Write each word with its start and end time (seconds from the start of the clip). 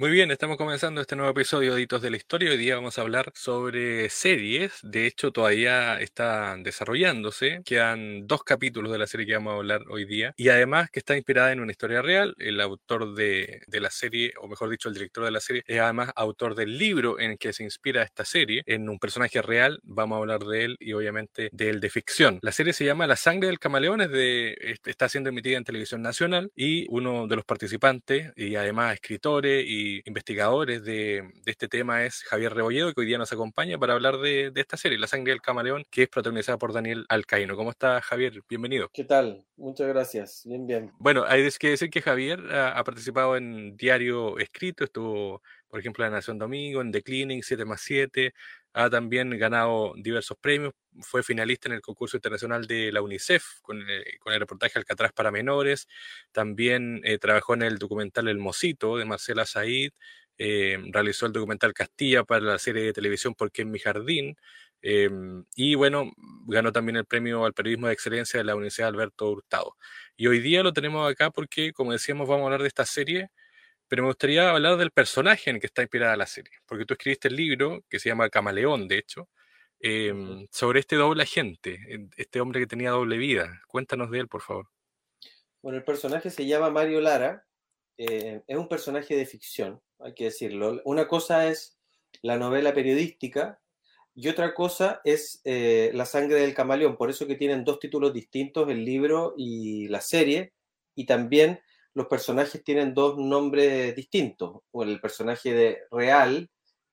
Muy 0.00 0.10
bien, 0.10 0.30
estamos 0.30 0.56
comenzando 0.56 1.02
este 1.02 1.14
nuevo 1.14 1.30
episodio 1.30 1.74
de 1.74 1.82
Hitos 1.82 2.00
de 2.00 2.08
la 2.08 2.16
Historia. 2.16 2.50
Hoy 2.50 2.56
día 2.56 2.74
vamos 2.74 2.96
a 2.96 3.02
hablar 3.02 3.30
sobre 3.34 4.08
series. 4.08 4.78
De 4.82 5.06
hecho, 5.06 5.30
todavía 5.30 6.00
está 6.00 6.56
desarrollándose. 6.56 7.60
Quedan 7.66 8.26
dos 8.26 8.42
capítulos 8.42 8.92
de 8.92 8.98
la 8.98 9.06
serie 9.06 9.26
que 9.26 9.34
vamos 9.34 9.52
a 9.52 9.56
hablar 9.56 9.82
hoy 9.90 10.06
día. 10.06 10.32
Y 10.38 10.48
además 10.48 10.88
que 10.90 11.00
está 11.00 11.18
inspirada 11.18 11.52
en 11.52 11.60
una 11.60 11.72
historia 11.72 12.00
real. 12.00 12.34
El 12.38 12.62
autor 12.62 13.14
de, 13.14 13.60
la 13.70 13.90
serie, 13.90 14.32
o 14.40 14.48
mejor 14.48 14.70
dicho, 14.70 14.88
el 14.88 14.94
director 14.94 15.22
de 15.22 15.32
la 15.32 15.40
serie, 15.40 15.64
es 15.66 15.78
además 15.78 16.12
autor 16.16 16.54
del 16.54 16.78
libro 16.78 17.20
en 17.20 17.32
el 17.32 17.38
que 17.38 17.52
se 17.52 17.62
inspira 17.62 18.02
esta 18.02 18.24
serie. 18.24 18.62
En 18.64 18.88
un 18.88 18.98
personaje 18.98 19.42
real, 19.42 19.80
vamos 19.82 20.16
a 20.16 20.20
hablar 20.20 20.44
de 20.44 20.64
él 20.64 20.76
y 20.80 20.94
obviamente 20.94 21.50
del 21.52 21.78
de 21.78 21.90
ficción. 21.90 22.38
La 22.40 22.52
serie 22.52 22.72
se 22.72 22.86
llama 22.86 23.06
La 23.06 23.16
sangre 23.16 23.48
del 23.48 23.58
camaleón, 23.58 24.00
es 24.00 24.10
de, 24.10 24.78
está 24.86 25.10
siendo 25.10 25.28
emitida 25.28 25.58
en 25.58 25.64
televisión 25.64 26.00
nacional 26.00 26.50
y 26.56 26.86
uno 26.88 27.26
de 27.26 27.36
los 27.36 27.44
participantes 27.44 28.32
y 28.34 28.54
además 28.54 28.94
escritores 28.94 29.62
y 29.68 29.89
investigadores 30.04 30.84
de, 30.84 31.32
este 31.46 31.68
tema 31.68 32.04
es 32.04 32.22
Javier 32.22 32.54
Rebolledo, 32.54 32.92
que 32.92 33.00
hoy 33.00 33.06
día 33.06 33.18
nos 33.18 33.32
acompaña 33.32 33.78
para 33.78 33.94
hablar 33.94 34.18
de, 34.18 34.52
esta 34.54 34.76
serie, 34.76 34.98
La 34.98 35.06
sangre 35.06 35.32
del 35.32 35.40
camaleón, 35.40 35.84
que 35.90 36.04
es 36.04 36.08
protagonizada 36.08 36.58
por 36.58 36.72
Daniel 36.72 37.06
Alcaíno. 37.08 37.56
¿Cómo 37.56 37.70
está 37.70 38.00
Javier? 38.00 38.42
Bienvenido. 38.48 38.88
¿Qué 38.92 39.04
tal? 39.04 39.44
Muchas 39.56 39.88
gracias. 39.88 40.42
Bien, 40.44 40.66
bien. 40.66 40.92
Bueno, 40.98 41.24
hay 41.26 41.48
que 41.58 41.70
decir 41.70 41.90
que 41.90 42.02
Javier 42.02 42.40
ha, 42.52 42.82
participado 42.84 43.36
en 43.36 43.76
diario 43.76 44.38
escrito, 44.38 44.84
estuvo, 44.84 45.42
por 45.70 45.80
ejemplo, 45.80 46.04
La 46.04 46.10
Nación 46.10 46.38
Domingo, 46.38 46.80
en 46.80 46.92
The 46.92 47.02
Cleaning, 47.02 47.42
7 47.42 47.64
más 47.64 47.80
7, 47.82 48.34
ha 48.72 48.90
también 48.90 49.30
ganado 49.38 49.94
diversos 49.96 50.36
premios, 50.40 50.74
fue 51.00 51.22
finalista 51.22 51.68
en 51.68 51.74
el 51.74 51.80
concurso 51.80 52.16
internacional 52.16 52.66
de 52.66 52.92
la 52.92 53.02
UNICEF 53.02 53.44
con, 53.62 53.80
eh, 53.88 54.18
con 54.20 54.32
el 54.32 54.40
reportaje 54.40 54.78
Alcatraz 54.78 55.12
para 55.12 55.30
menores, 55.30 55.88
también 56.32 57.00
eh, 57.04 57.18
trabajó 57.18 57.54
en 57.54 57.62
el 57.62 57.78
documental 57.78 58.28
El 58.28 58.38
Mosito 58.38 58.96
de 58.96 59.04
Marcela 59.04 59.46
Said, 59.46 59.92
eh, 60.38 60.78
realizó 60.92 61.26
el 61.26 61.32
documental 61.32 61.74
Castilla 61.74 62.24
para 62.24 62.40
la 62.42 62.58
serie 62.58 62.82
de 62.84 62.92
televisión 62.94 63.34
Porque 63.34 63.62
en 63.62 63.70
mi 63.70 63.78
jardín, 63.78 64.36
em, 64.82 65.44
y 65.54 65.74
bueno, 65.74 66.10
ganó 66.46 66.72
también 66.72 66.96
el 66.96 67.04
premio 67.04 67.44
al 67.44 67.52
periodismo 67.54 67.88
de 67.88 67.92
excelencia 67.92 68.38
de 68.38 68.44
la 68.44 68.54
Universidad 68.54 68.88
Alberto 68.88 69.30
Hurtado. 69.30 69.76
Y 70.16 70.26
hoy 70.28 70.40
día 70.40 70.62
lo 70.62 70.72
tenemos 70.72 71.10
acá 71.10 71.30
porque, 71.30 71.72
como 71.72 71.92
decíamos, 71.92 72.28
vamos 72.28 72.42
a 72.42 72.46
hablar 72.46 72.62
de 72.62 72.68
esta 72.68 72.86
serie 72.86 73.28
pero 73.90 74.04
me 74.04 74.10
gustaría 74.10 74.48
hablar 74.48 74.76
del 74.76 74.92
personaje 74.92 75.50
en 75.50 75.56
el 75.56 75.60
que 75.60 75.66
está 75.66 75.82
inspirada 75.82 76.16
la 76.16 76.26
serie, 76.26 76.52
porque 76.64 76.84
tú 76.86 76.94
escribiste 76.94 77.26
el 77.26 77.34
libro, 77.34 77.82
que 77.90 77.98
se 77.98 78.08
llama 78.08 78.30
Camaleón, 78.30 78.86
de 78.86 78.98
hecho, 78.98 79.28
em, 79.80 80.46
sobre 80.52 80.78
este 80.78 80.94
doble 80.94 81.24
agente, 81.24 82.08
este 82.16 82.40
hombre 82.40 82.60
que 82.60 82.68
tenía 82.68 82.90
doble 82.90 83.18
vida. 83.18 83.60
Cuéntanos 83.66 84.12
de 84.12 84.20
él, 84.20 84.28
por 84.28 84.42
favor. 84.42 84.68
Bueno, 85.60 85.78
el 85.78 85.84
personaje 85.84 86.30
se 86.30 86.46
llama 86.46 86.70
Mario 86.70 87.00
Lara, 87.00 87.44
eh, 87.98 88.42
es 88.46 88.56
un 88.56 88.68
personaje 88.68 89.16
de 89.16 89.26
ficción, 89.26 89.82
hay 89.98 90.14
que 90.14 90.24
decirlo. 90.24 90.80
Una 90.84 91.08
cosa 91.08 91.48
es 91.48 91.76
la 92.22 92.38
novela 92.38 92.72
periodística 92.72 93.60
y 94.14 94.28
otra 94.28 94.54
cosa 94.54 95.00
es 95.02 95.40
eh, 95.42 95.90
La 95.94 96.06
sangre 96.06 96.36
del 96.36 96.54
camaleón, 96.54 96.96
por 96.96 97.10
eso 97.10 97.26
que 97.26 97.34
tienen 97.34 97.64
dos 97.64 97.80
títulos 97.80 98.12
distintos, 98.12 98.70
el 98.70 98.84
libro 98.84 99.34
y 99.36 99.88
la 99.88 100.00
serie, 100.00 100.52
y 100.94 101.06
también 101.06 101.60
los 101.94 102.06
personajes 102.06 102.62
tienen 102.62 102.94
dos 102.94 103.18
nombres 103.18 103.94
distintos. 103.96 104.62
el 104.74 105.00
personaje 105.00 105.52
de 105.52 105.78
real, 105.90 106.48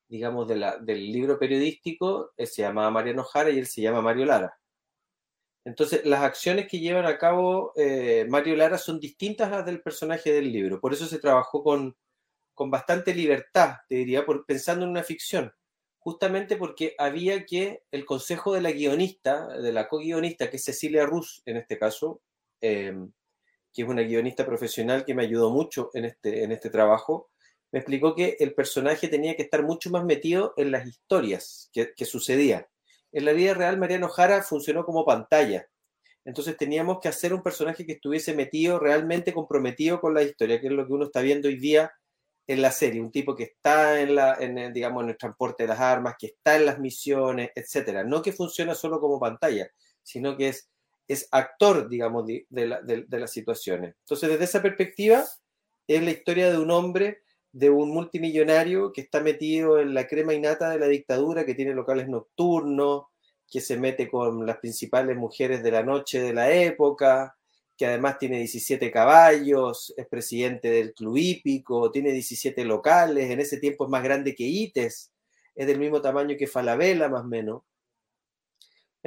digamos, 0.08 0.48
de 0.48 0.56
la, 0.56 0.78
del 0.78 1.12
libro 1.12 1.38
periodístico, 1.40 2.32
eh, 2.38 2.46
se 2.46 2.64
llamaba 2.64 2.92
Mariano 2.92 3.24
Jara 3.24 3.50
y 3.52 3.60
él 3.60 3.68
se 3.68 3.82
llama 3.82 4.02
Mario 4.02 4.26
Lara. 4.26 4.58
Entonces, 5.66 6.06
las 6.06 6.24
acciones 6.24 6.68
que 6.70 6.80
llevan 6.80 7.06
a 7.06 7.18
cabo 7.18 7.74
eh, 7.76 8.26
Mario 8.30 8.56
Lara 8.56 8.78
son 8.78 9.00
distintas 9.00 9.52
a 9.52 9.58
las 9.58 9.66
del 9.66 9.82
personaje 9.82 10.32
del 10.32 10.52
libro. 10.52 10.80
Por 10.80 10.94
eso 10.94 11.06
se 11.08 11.20
trabajó 11.20 11.62
con, 11.62 11.96
con 12.54 12.72
bastante 12.72 13.14
libertad, 13.14 13.76
te 13.90 13.96
diría, 13.96 14.26
por, 14.26 14.46
pensando 14.46 14.86
en 14.86 14.92
una 14.92 15.04
ficción. 15.04 15.54
Justamente 16.00 16.56
porque 16.56 16.96
había 16.98 17.46
que 17.46 17.84
el 17.92 18.06
consejo 18.06 18.54
de 18.54 18.62
la 18.62 18.72
guionista, 18.72 19.48
de 19.58 19.74
la 19.74 19.90
co-guionista, 19.90 20.50
que 20.50 20.56
es 20.56 20.64
Cecilia 20.64 21.06
Ruz 21.06 21.42
en 21.46 21.58
este 21.58 21.78
caso, 21.78 22.22
eh, 22.62 22.96
que 23.78 23.84
es 23.84 23.88
una 23.88 24.02
guionista 24.02 24.44
profesional 24.44 25.06
que 25.06 25.14
me 25.14 25.22
ayudó 25.22 25.52
mucho 25.52 25.92
en 25.94 26.06
este, 26.06 26.44
en 26.44 26.52
este 26.52 26.72
trabajo, 26.72 27.30
me 27.72 27.78
explicó 27.78 28.16
que 28.16 28.36
el 28.40 28.56
personaje 28.56 29.08
tenía 29.08 29.36
que 29.36 29.44
estar 29.44 29.62
mucho 29.62 29.92
más 29.92 30.04
metido 30.04 30.56
en 30.58 30.72
las 30.72 30.88
historias 30.88 31.70
que, 31.72 31.94
que 31.96 32.06
sucedían. 32.06 32.66
En 33.12 33.26
la 33.26 33.34
vida 33.34 33.54
real, 33.54 33.78
Mariano 33.78 34.10
Jara 34.10 34.42
funcionó 34.42 34.84
como 34.84 35.06
pantalla. 35.06 35.68
Entonces 36.26 36.58
teníamos 36.58 36.98
que 37.00 37.08
hacer 37.08 37.36
un 37.36 37.44
personaje 37.44 37.86
que 37.86 37.94
estuviese 37.94 38.34
metido, 38.34 38.80
realmente 38.80 39.32
comprometido 39.32 40.02
con 40.02 40.16
la 40.16 40.24
historia, 40.24 40.60
que 40.60 40.68
es 40.68 40.74
lo 40.74 40.88
que 40.88 40.94
uno 40.94 41.06
está 41.06 41.22
viendo 41.22 41.48
hoy 41.48 41.60
día 41.60 41.92
en 42.48 42.64
la 42.64 42.72
serie. 42.72 43.00
Un 43.00 43.12
tipo 43.12 43.36
que 43.36 43.44
está 43.44 44.02
en, 44.02 44.16
la, 44.16 44.38
en, 44.40 44.74
digamos, 44.74 45.04
en 45.04 45.10
el 45.10 45.18
transporte 45.18 45.64
de 45.64 45.70
las 45.70 45.80
armas, 45.80 46.16
que 46.18 46.28
está 46.28 46.56
en 46.56 46.66
las 46.66 46.80
misiones, 46.80 47.52
etcétera. 47.54 48.04
No 48.04 48.24
que 48.24 48.34
funciona 48.34 48.74
solo 48.74 49.00
como 49.00 49.20
pantalla, 49.20 49.70
sino 50.02 50.36
que 50.36 50.48
es 50.48 50.68
es 51.08 51.28
actor, 51.32 51.90
digamos, 51.90 52.26
de, 52.28 53.06
las 53.10 53.32
situaciones. 53.32 53.96
Entonces, 54.00 54.30
desde 54.30 54.44
esa 54.44 54.62
perspectiva, 54.62 55.24
es 55.88 56.04
la 56.04 56.12
historia 56.12 56.52
de 56.52 56.58
un 56.58 56.72
hombre, 56.72 57.24
de 57.52 57.70
un 57.70 57.90
multimillonario 57.92 58.92
que 58.92 59.02
está 59.02 59.22
metido 59.22 59.80
en 59.80 59.94
la 59.94 60.08
crema 60.08 60.34
innata 60.34 60.70
de 60.70 60.80
la 60.80 60.88
dictadura, 60.88 61.46
que 61.46 61.56
tiene 61.56 61.74
locales 61.74 62.10
nocturnos, 62.10 63.06
que 63.50 63.62
se 63.62 63.78
mete 63.78 64.10
con 64.10 64.46
las 64.46 64.58
principales 64.58 65.16
mujeres 65.16 65.64
de 65.64 65.72
la 65.72 65.84
noche 65.84 66.22
de 66.22 66.34
la 66.34 66.52
época, 66.52 67.38
que 67.78 67.86
además 67.86 68.18
tiene 68.18 68.40
17 68.40 68.92
caballos, 68.92 69.94
es 69.96 70.08
presidente 70.08 70.70
del 70.70 70.94
club 70.94 71.16
hípico, 71.18 71.92
tiene 71.92 72.12
17 72.12 72.66
locales, 72.66 73.30
en 73.30 73.40
ese 73.40 73.58
tiempo 73.58 73.86
es 73.86 73.90
más 73.90 74.04
grande 74.04 74.36
que 74.36 74.44
ITES, 74.44 75.12
es 75.56 75.68
del 75.68 75.80
mismo 75.80 76.02
tamaño 76.02 76.36
que 76.38 76.48
Falabella 76.48 77.08
más 77.08 77.24
o 77.24 77.28
menos 77.28 77.62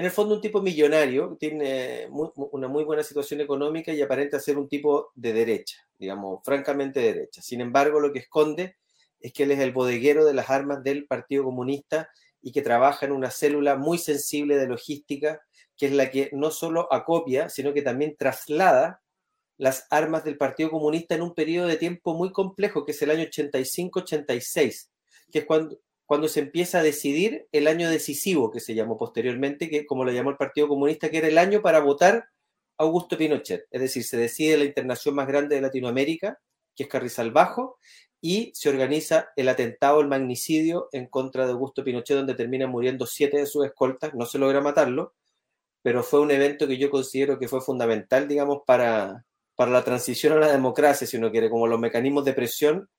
en 0.00 0.06
el 0.06 0.10
fondo 0.10 0.34
un 0.34 0.40
tipo 0.40 0.62
millonario, 0.62 1.36
tiene 1.38 2.08
una 2.10 2.68
muy 2.68 2.84
buena 2.84 3.02
situación 3.02 3.42
económica 3.42 3.92
y 3.92 4.00
aparenta 4.00 4.40
ser 4.40 4.56
un 4.56 4.66
tipo 4.66 5.10
de 5.14 5.34
derecha, 5.34 5.76
digamos, 5.98 6.40
francamente 6.42 7.00
derecha. 7.00 7.42
Sin 7.42 7.60
embargo, 7.60 8.00
lo 8.00 8.10
que 8.10 8.20
esconde 8.20 8.78
es 9.20 9.34
que 9.34 9.42
él 9.42 9.50
es 9.50 9.58
el 9.58 9.72
bodeguero 9.72 10.24
de 10.24 10.32
las 10.32 10.48
armas 10.48 10.82
del 10.82 11.06
Partido 11.06 11.44
Comunista 11.44 12.08
y 12.40 12.50
que 12.50 12.62
trabaja 12.62 13.04
en 13.04 13.12
una 13.12 13.30
célula 13.30 13.76
muy 13.76 13.98
sensible 13.98 14.56
de 14.56 14.68
logística, 14.68 15.42
que 15.76 15.86
es 15.86 15.92
la 15.92 16.10
que 16.10 16.30
no 16.32 16.50
solo 16.50 16.90
acopia, 16.90 17.50
sino 17.50 17.74
que 17.74 17.82
también 17.82 18.16
traslada 18.18 19.02
las 19.58 19.86
armas 19.90 20.24
del 20.24 20.38
Partido 20.38 20.70
Comunista 20.70 21.14
en 21.14 21.20
un 21.20 21.34
periodo 21.34 21.68
de 21.68 21.76
tiempo 21.76 22.14
muy 22.14 22.32
complejo, 22.32 22.86
que 22.86 22.92
es 22.92 23.02
el 23.02 23.10
año 23.10 23.24
85-86, 23.24 24.88
que 25.30 25.40
es 25.40 25.44
cuando, 25.44 25.78
cuando 26.10 26.26
se 26.26 26.40
empieza 26.40 26.80
a 26.80 26.82
decidir 26.82 27.46
el 27.52 27.68
año 27.68 27.88
decisivo 27.88 28.50
que 28.50 28.58
se 28.58 28.74
llamó 28.74 28.98
posteriormente, 28.98 29.70
que 29.70 29.86
como 29.86 30.04
lo 30.04 30.10
llamó 30.10 30.30
el 30.30 30.36
Partido 30.36 30.66
Comunista, 30.66 31.08
que 31.08 31.18
era 31.18 31.28
el 31.28 31.38
año 31.38 31.62
para 31.62 31.78
votar 31.78 32.30
a 32.76 32.82
Augusto 32.82 33.16
Pinochet. 33.16 33.68
Es 33.70 33.80
decir, 33.80 34.02
se 34.02 34.16
decide 34.16 34.58
la 34.58 34.64
internación 34.64 35.14
más 35.14 35.28
grande 35.28 35.54
de 35.54 35.60
Latinoamérica, 35.60 36.40
que 36.74 36.82
es 36.82 36.88
Carrizal 36.88 37.30
Bajo, 37.30 37.78
y 38.20 38.50
se 38.56 38.70
organiza 38.70 39.28
el 39.36 39.48
atentado, 39.48 40.00
el 40.00 40.08
magnicidio 40.08 40.88
en 40.90 41.06
contra 41.06 41.46
de 41.46 41.52
Augusto 41.52 41.84
Pinochet, 41.84 42.16
donde 42.16 42.34
terminan 42.34 42.70
muriendo 42.70 43.06
siete 43.06 43.36
de 43.36 43.46
sus 43.46 43.64
escoltas, 43.64 44.12
no 44.12 44.26
se 44.26 44.40
logra 44.40 44.60
matarlo, 44.60 45.14
pero 45.80 46.02
fue 46.02 46.18
un 46.18 46.32
evento 46.32 46.66
que 46.66 46.76
yo 46.76 46.90
considero 46.90 47.38
que 47.38 47.46
fue 47.46 47.60
fundamental, 47.60 48.26
digamos, 48.26 48.62
para, 48.66 49.24
para 49.54 49.70
la 49.70 49.84
transición 49.84 50.32
a 50.32 50.40
la 50.40 50.50
democracia, 50.50 51.06
si 51.06 51.18
uno 51.18 51.30
quiere, 51.30 51.48
como 51.48 51.68
los 51.68 51.78
mecanismos 51.78 52.24
de 52.24 52.32
presión 52.32 52.90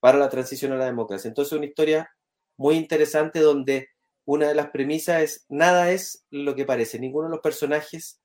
para 0.00 0.18
la 0.18 0.28
transición 0.28 0.72
a 0.72 0.76
la 0.76 0.86
democracia. 0.86 1.28
Entonces, 1.28 1.52
una 1.52 1.66
historia 1.66 2.10
muy 2.58 2.76
interesante 2.76 3.40
donde 3.40 3.88
una 4.26 4.48
de 4.48 4.54
las 4.54 4.68
premisas 4.68 5.22
es 5.22 5.46
nada 5.48 5.90
es 5.90 6.26
lo 6.30 6.54
que 6.54 6.66
parece, 6.66 6.98
ninguno 6.98 7.28
de 7.28 7.32
los 7.32 7.40
personajes 7.40 8.20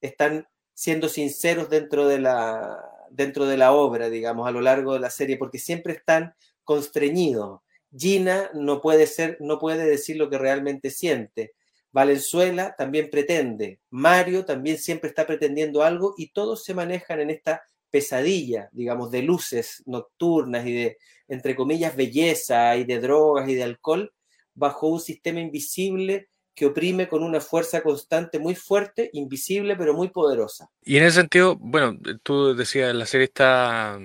están 0.00 0.48
siendo 0.72 1.08
sinceros 1.08 1.68
dentro 1.68 2.08
de 2.08 2.18
la 2.20 2.80
dentro 3.10 3.46
de 3.46 3.56
la 3.56 3.72
obra, 3.72 4.10
digamos, 4.10 4.48
a 4.48 4.50
lo 4.50 4.60
largo 4.60 4.94
de 4.94 5.00
la 5.00 5.10
serie, 5.10 5.36
porque 5.36 5.58
siempre 5.58 5.92
están 5.92 6.34
constreñidos. 6.64 7.60
Gina 7.96 8.50
no 8.54 8.80
puede 8.80 9.06
ser, 9.06 9.36
no 9.40 9.58
puede 9.58 9.86
decir 9.86 10.16
lo 10.16 10.28
que 10.28 10.38
realmente 10.38 10.90
siente. 10.90 11.54
Valenzuela 11.92 12.74
también 12.76 13.08
pretende. 13.08 13.80
Mario 13.90 14.44
también 14.44 14.78
siempre 14.78 15.08
está 15.08 15.26
pretendiendo 15.26 15.84
algo 15.84 16.14
y 16.16 16.32
todos 16.32 16.64
se 16.64 16.74
manejan 16.74 17.20
en 17.20 17.30
esta 17.30 17.62
pesadilla, 17.94 18.68
digamos, 18.72 19.12
de 19.12 19.22
luces 19.22 19.80
nocturnas 19.86 20.66
y 20.66 20.72
de, 20.72 20.98
entre 21.28 21.54
comillas, 21.54 21.94
belleza 21.94 22.76
y 22.76 22.82
de 22.82 22.98
drogas 22.98 23.48
y 23.48 23.54
de 23.54 23.62
alcohol, 23.62 24.12
bajo 24.52 24.88
un 24.88 24.98
sistema 24.98 25.38
invisible 25.38 26.28
que 26.56 26.66
oprime 26.66 27.06
con 27.06 27.22
una 27.22 27.40
fuerza 27.40 27.84
constante 27.84 28.40
muy 28.40 28.56
fuerte, 28.56 29.10
invisible, 29.12 29.76
pero 29.76 29.94
muy 29.94 30.08
poderosa. 30.08 30.68
Y 30.82 30.96
en 30.96 31.04
ese 31.04 31.20
sentido, 31.20 31.54
bueno, 31.54 31.96
tú 32.24 32.56
decías, 32.56 32.92
la 32.96 33.06
serie 33.06 33.26
está, 33.26 33.96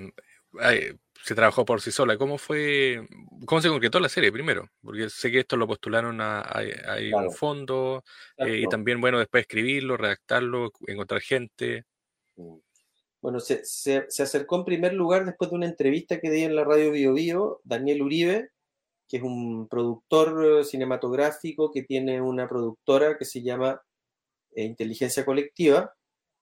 se 1.24 1.34
trabajó 1.34 1.64
por 1.64 1.80
sí 1.80 1.90
sola. 1.90 2.16
¿Cómo 2.16 2.38
fue, 2.38 3.08
cómo 3.44 3.60
se 3.60 3.70
concretó 3.70 3.98
la 3.98 4.08
serie 4.08 4.30
primero? 4.30 4.70
Porque 4.84 5.10
sé 5.10 5.32
que 5.32 5.40
esto 5.40 5.56
lo 5.56 5.66
postularon 5.66 6.20
a, 6.20 6.44
un 7.12 7.32
fondo 7.32 8.04
eh, 8.36 8.60
y 8.60 8.68
también, 8.68 9.00
bueno, 9.00 9.18
después 9.18 9.40
escribirlo, 9.40 9.96
redactarlo, 9.96 10.70
encontrar 10.86 11.22
gente. 11.22 11.86
Bueno, 13.22 13.38
se, 13.40 14.06
acercó 14.22 14.56
en 14.56 14.64
primer 14.64 14.94
lugar 14.94 15.26
después 15.26 15.50
de 15.50 15.56
una 15.56 15.66
entrevista 15.66 16.20
que 16.20 16.30
di 16.30 16.42
en 16.42 16.56
la 16.56 16.64
radio 16.64 16.90
Bio 16.90 17.12
Bio, 17.12 17.60
Daniel 17.64 18.02
Uribe, 18.02 18.50
que 19.06 19.18
es 19.18 19.22
un 19.22 19.68
productor 19.68 20.64
cinematográfico 20.64 21.70
que 21.70 21.82
tiene 21.82 22.22
una 22.22 22.48
productora 22.48 23.18
que 23.18 23.26
se 23.26 23.42
llama 23.42 23.82
eh, 24.52 24.64
Inteligencia 24.64 25.24
Colectiva, 25.26 25.94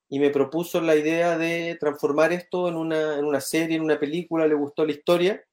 y 0.08 0.20
me 0.20 0.30
propuso 0.30 0.80
la 0.80 0.94
idea 0.94 1.36
de 1.36 1.76
transformar 1.80 2.32
esto 2.32 2.68
en 2.68 2.76
una, 2.76 3.18
en 3.18 3.24
una 3.24 3.40
serie, 3.40 3.76
en 3.76 3.82
una 3.82 3.98
película, 3.98 4.46
le 4.46 4.54
gustó 4.54 4.86
la 4.86 4.92
historia. 4.92 5.44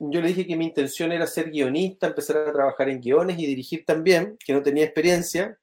Yo 0.00 0.20
le 0.20 0.28
dije 0.28 0.46
que 0.46 0.56
mi 0.56 0.66
intención 0.66 1.12
era 1.12 1.26
ser 1.26 1.50
guionista, 1.50 2.08
empezar 2.08 2.36
a 2.36 2.52
trabajar 2.52 2.88
en 2.88 3.00
guiones 3.00 3.38
y 3.38 3.46
dirigir 3.46 3.84
también, 3.84 4.36
que 4.44 4.52
no 4.52 4.62
tenía 4.62 4.84
experiencia, 4.84 5.58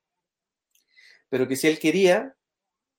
pero 1.30 1.48
que 1.48 1.56
si 1.56 1.68
él 1.68 1.80
quería 1.80 2.36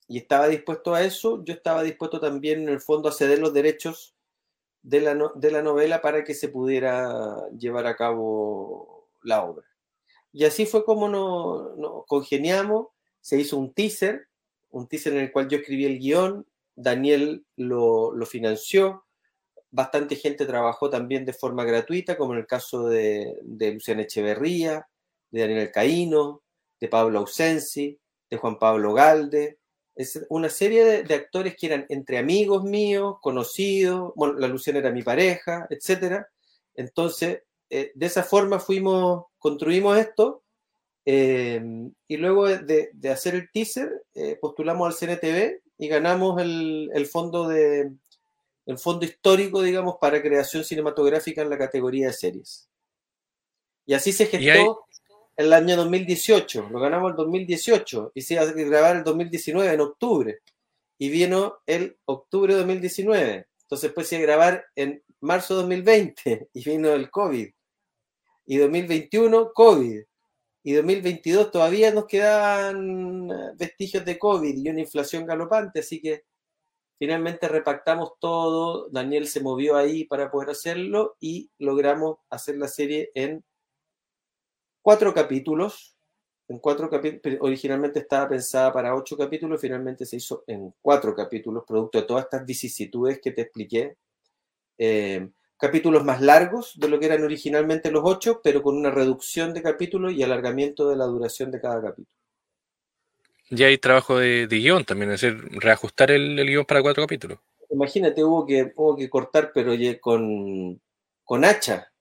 y 0.08 0.18
estaba 0.18 0.48
dispuesto 0.48 0.94
a 0.94 1.02
eso, 1.02 1.42
yo 1.44 1.54
estaba 1.54 1.82
dispuesto 1.82 2.20
también 2.20 2.62
en 2.62 2.68
el 2.68 2.80
fondo 2.80 3.08
a 3.08 3.12
ceder 3.12 3.38
los 3.38 3.52
derechos 3.52 4.14
de 4.82 5.00
la, 5.00 5.32
de 5.34 5.50
la 5.50 5.62
novela 5.62 6.00
para 6.00 6.22
que 6.24 6.34
se 6.34 6.48
pudiera 6.48 7.48
llevar 7.58 7.86
a 7.86 7.96
cabo 7.96 9.08
la 9.22 9.42
obra. 9.44 9.66
Y 10.32 10.44
así 10.44 10.66
fue 10.66 10.84
como 10.84 11.08
nos, 11.08 11.76
nos 11.76 12.06
congeniamos, 12.06 12.88
se 13.20 13.40
hizo 13.40 13.56
un 13.56 13.72
teaser 13.72 14.28
un 14.76 14.88
teaser 14.88 15.14
en 15.14 15.20
el 15.20 15.32
cual 15.32 15.48
yo 15.48 15.58
escribí 15.58 15.86
el 15.86 15.98
guion, 15.98 16.46
Daniel 16.74 17.46
lo, 17.56 18.12
financió, 18.26 19.04
bastante 19.70 20.16
gente 20.16 20.46
trabajó 20.46 20.90
también 20.90 21.24
de 21.24 21.32
forma 21.32 21.64
gratuita, 21.64 22.16
como 22.16 22.34
en 22.34 22.40
el 22.40 22.46
caso 22.46 22.88
de, 22.88 23.38
de 23.42 23.72
Luciana 23.72 24.02
Echeverría, 24.02 24.86
de 25.30 25.40
Daniel 25.40 25.70
Caíno, 25.72 26.42
de 26.78 26.88
Pablo 26.88 27.20
Ausensi, 27.20 27.98
de 28.28 28.36
Juan 28.36 28.58
Pablo 28.58 28.92
Galde, 28.92 29.58
es 29.96 30.24
una 30.28 30.48
serie 30.48 31.02
de, 31.02 31.14
actores 31.14 31.56
que 31.56 31.66
eran 31.66 31.86
entre 31.88 32.18
amigos 32.18 32.62
míos, 32.64 33.16
conocidos, 33.20 34.12
bueno, 34.14 34.34
la 34.34 34.46
Luciana 34.46 34.78
era 34.78 34.92
mi 34.92 35.02
pareja, 35.02 35.66
etc. 35.70 36.24
Entonces, 36.74 37.42
eh, 37.70 37.90
de 37.94 38.06
esa 38.06 38.22
forma 38.22 38.60
fuimos, 38.60 39.24
construimos 39.38 39.98
esto 39.98 40.44
Em, 41.08 41.92
y 42.08 42.16
luego 42.16 42.48
de, 42.48 42.90
hacer 43.08 43.36
el 43.36 43.48
teaser, 43.52 43.88
eh, 44.14 44.36
postulamos 44.40 44.88
al 44.88 45.08
CNTV 45.08 45.62
y 45.78 45.86
ganamos 45.86 46.42
el, 46.42 47.06
fondo 47.06 47.46
de 47.46 47.92
el 48.66 48.78
fondo 48.78 49.04
histórico, 49.06 49.62
digamos, 49.62 49.98
para 50.00 50.20
creación 50.20 50.64
cinematográfica 50.64 51.42
en 51.42 51.50
la 51.50 51.58
categoría 51.58 52.08
de 52.08 52.12
series. 52.12 52.68
Y 53.86 53.94
así 53.94 54.12
se 54.12 54.26
gestó 54.26 54.85
el 55.36 55.52
año 55.52 55.76
2018, 55.76 56.68
lo 56.70 56.80
ganamos 56.80 57.10
el 57.10 57.16
2018 57.16 58.12
y 58.14 58.22
se 58.22 58.34
iba 58.34 58.42
a 58.42 58.52
grabar 58.52 58.96
el 58.96 59.04
2019 59.04 59.72
en 59.72 59.80
octubre. 59.80 60.38
Y 60.98 61.10
vino 61.10 61.58
el 61.66 61.98
octubre 62.06 62.54
de 62.54 62.60
2019. 62.60 63.46
Entonces 63.62 63.82
después 63.82 64.08
se 64.08 64.16
iba 64.16 64.24
a 64.24 64.26
grabar 64.26 64.64
en 64.74 65.02
marzo 65.20 65.54
de 65.54 65.60
2020 65.62 66.48
y 66.52 66.64
vino 66.64 66.92
el 66.92 67.10
COVID. 67.10 67.50
Y 68.46 68.56
2021, 68.56 69.52
COVID 69.52 70.00
y 70.66 70.72
2022 70.72 71.52
todavía 71.52 71.92
nos 71.92 72.06
quedaban 72.06 73.30
eh, 73.30 73.52
vestigios 73.56 74.04
de 74.04 74.18
COVID 74.18 74.56
y 74.56 74.68
una 74.68 74.80
inflación 74.80 75.24
galopante, 75.24 75.78
así 75.78 76.00
que 76.00 76.24
finalmente 76.98 77.46
repactamos 77.46 78.14
todo, 78.18 78.88
Daniel 78.90 79.28
se 79.28 79.40
movió 79.40 79.76
ahí 79.76 80.06
para 80.06 80.28
poder 80.28 80.50
hacerlo 80.50 81.16
y 81.20 81.50
logramos 81.58 82.16
hacer 82.30 82.56
la 82.56 82.66
serie 82.66 83.12
en 83.14 83.44
cuatro 84.86 85.12
capítulos. 85.12 85.96
En 86.46 86.60
cuatro 86.60 86.88
capítulos, 86.88 87.38
originalmente 87.40 87.98
estaba 87.98 88.28
pensada 88.28 88.72
para 88.72 88.94
ocho 88.94 89.16
capítulos, 89.16 89.60
finalmente 89.60 90.06
se 90.06 90.14
hizo 90.14 90.44
en 90.46 90.72
cuatro 90.80 91.12
capítulos, 91.12 91.64
producto 91.66 92.00
de 92.00 92.06
todas 92.06 92.22
estas 92.22 92.46
vicisitudes 92.46 93.18
que 93.20 93.32
te 93.32 93.42
expliqué. 93.42 93.96
Eh, 94.78 95.28
capítulos 95.58 96.04
más 96.04 96.20
largos 96.20 96.78
de 96.78 96.88
lo 96.88 97.00
que 97.00 97.06
eran 97.06 97.24
originalmente 97.24 97.90
los 97.90 98.04
ocho, 98.04 98.40
pero 98.44 98.62
con 98.62 98.76
una 98.76 98.92
reducción 98.92 99.52
de 99.52 99.60
capítulos 99.60 100.12
y 100.12 100.22
alargamiento 100.22 100.88
de 100.88 100.94
la 100.94 101.06
duración 101.06 101.50
de 101.50 101.60
cada 101.60 101.82
capítulo. 101.82 102.16
Y 103.50 103.64
hay 103.64 103.78
trabajo 103.78 104.18
de, 104.18 104.46
guion 104.46 104.84
también, 104.84 105.10
es 105.10 105.20
decir, 105.20 105.48
reajustar 105.50 106.12
el, 106.12 106.36
guion 106.46 106.64
para 106.64 106.80
cuatro 106.80 107.02
capítulos. 107.02 107.40
Imagínate, 107.70 108.22
hubo 108.22 108.46
que, 108.46 108.72
hubo 108.76 108.94
que 108.96 109.10
cortar, 109.10 109.50
pero 109.52 109.72
con, 110.00 110.80
con 111.24 111.44
hacha, 111.44 111.92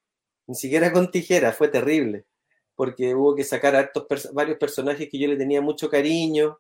ni 0.46 0.54
siquiera 0.54 0.94
con 0.94 1.10
tijera, 1.10 1.52
fue 1.52 1.70
terrible, 1.70 2.28
porque 2.76 3.16
hubo 3.16 3.36
que 3.36 3.44
sacar 3.44 3.76
a 3.76 3.92
varios 4.34 4.58
personajes 4.58 5.08
que 5.10 5.18
yo 5.20 5.28
le 5.28 5.38
tenía 5.38 5.62
mucho 5.62 5.90
cariño, 5.90 6.60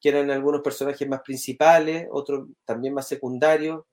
que 0.00 0.10
eran 0.10 0.30
algunos 0.30 0.62
personajes 0.62 1.08
más 1.08 1.22
principales, 1.22 2.06
otros 2.10 2.48
también 2.64 2.94
más 2.94 3.08
secundarios, 3.08 3.84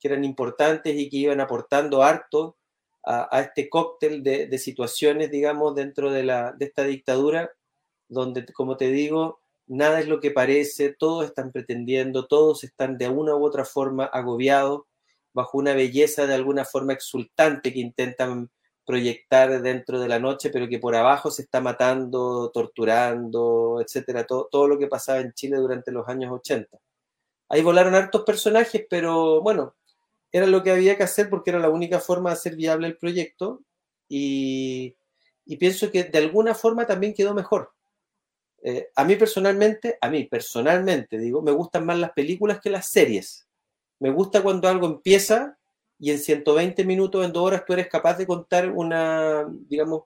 que 0.00 0.08
eran 0.08 0.24
importantes 0.24 0.96
y 0.96 1.08
que 1.10 1.16
iban 1.16 1.40
aportando 1.40 2.02
harto 2.02 2.56
a, 3.04 3.40
este 3.40 3.68
cóctel 3.70 4.22
de, 4.22 4.58
situaciones, 4.58 5.30
digamos, 5.30 5.74
dentro 5.74 6.10
de, 6.10 6.24
la, 6.24 6.52
de 6.52 6.66
esta 6.66 6.84
dictadura, 6.84 7.50
donde, 8.08 8.44
como 8.52 8.76
te 8.76 8.90
digo, 8.90 9.40
nada 9.66 10.00
es 10.00 10.08
lo 10.08 10.20
que 10.20 10.30
parece, 10.30 10.92
todos 10.92 11.24
están 11.24 11.50
pretendiendo, 11.50 12.26
todos 12.26 12.64
están 12.64 12.98
de 12.98 13.08
una 13.08 13.34
u 13.34 13.44
otra 13.44 13.64
forma 13.64 14.04
agobiados, 14.04 14.82
bajo 15.32 15.56
una 15.58 15.74
belleza 15.74 16.26
de 16.26 16.34
alguna 16.34 16.64
forma 16.64 16.92
exultante 16.92 17.72
que 17.72 17.80
intentan 17.80 18.50
proyectar 18.88 19.60
dentro 19.60 20.00
de 20.00 20.08
la 20.08 20.18
noche, 20.18 20.48
pero 20.48 20.66
que 20.66 20.78
por 20.78 20.96
abajo 20.96 21.30
se 21.30 21.42
está 21.42 21.60
matando, 21.60 22.50
torturando, 22.50 23.82
etcétera, 23.84 24.26
todo, 24.26 24.48
todo 24.50 24.66
lo 24.66 24.78
que 24.78 24.86
pasaba 24.86 25.20
en 25.20 25.34
Chile 25.34 25.58
durante 25.58 25.92
los 25.92 26.08
años 26.08 26.32
80. 26.32 26.78
Ahí 27.50 27.62
volaron 27.62 27.94
hartos 27.94 28.22
personajes, 28.24 28.86
pero 28.88 29.42
bueno, 29.42 29.76
era 30.32 30.46
lo 30.46 30.62
que 30.62 30.70
había 30.70 30.96
que 30.96 31.02
hacer 31.02 31.28
porque 31.28 31.50
era 31.50 31.58
la 31.58 31.68
única 31.68 32.00
forma 32.00 32.30
de 32.30 32.36
hacer 32.36 32.56
viable 32.56 32.86
el 32.86 32.96
proyecto 32.96 33.62
y, 34.08 34.96
pienso 35.58 35.90
que 35.90 36.04
de 36.04 36.18
alguna 36.18 36.54
forma 36.54 36.86
también 36.86 37.12
quedó 37.12 37.34
mejor. 37.34 37.74
Eh, 38.62 38.88
a 38.96 39.04
mí 39.04 39.16
personalmente, 39.16 39.98
a 40.00 40.08
mí 40.08 40.24
personalmente, 40.24 41.18
digo, 41.18 41.42
me 41.42 41.52
gustan 41.52 41.84
más 41.84 41.98
las 41.98 42.12
películas 42.12 42.58
que 42.58 42.70
las 42.70 42.88
series. 42.88 43.46
Me 44.00 44.10
gusta 44.10 44.42
cuando 44.42 44.66
algo 44.66 44.86
empieza 44.86 45.57
y 45.98 46.10
en 46.10 46.18
120 46.18 46.84
minutos, 46.84 47.24
en 47.24 47.32
dos 47.32 47.44
horas, 47.46 47.64
tú 47.66 47.72
eres 47.72 47.88
capaz 47.88 48.16
de 48.18 48.26
contar 48.26 48.70
una, 48.70 49.46
digamos, 49.68 50.04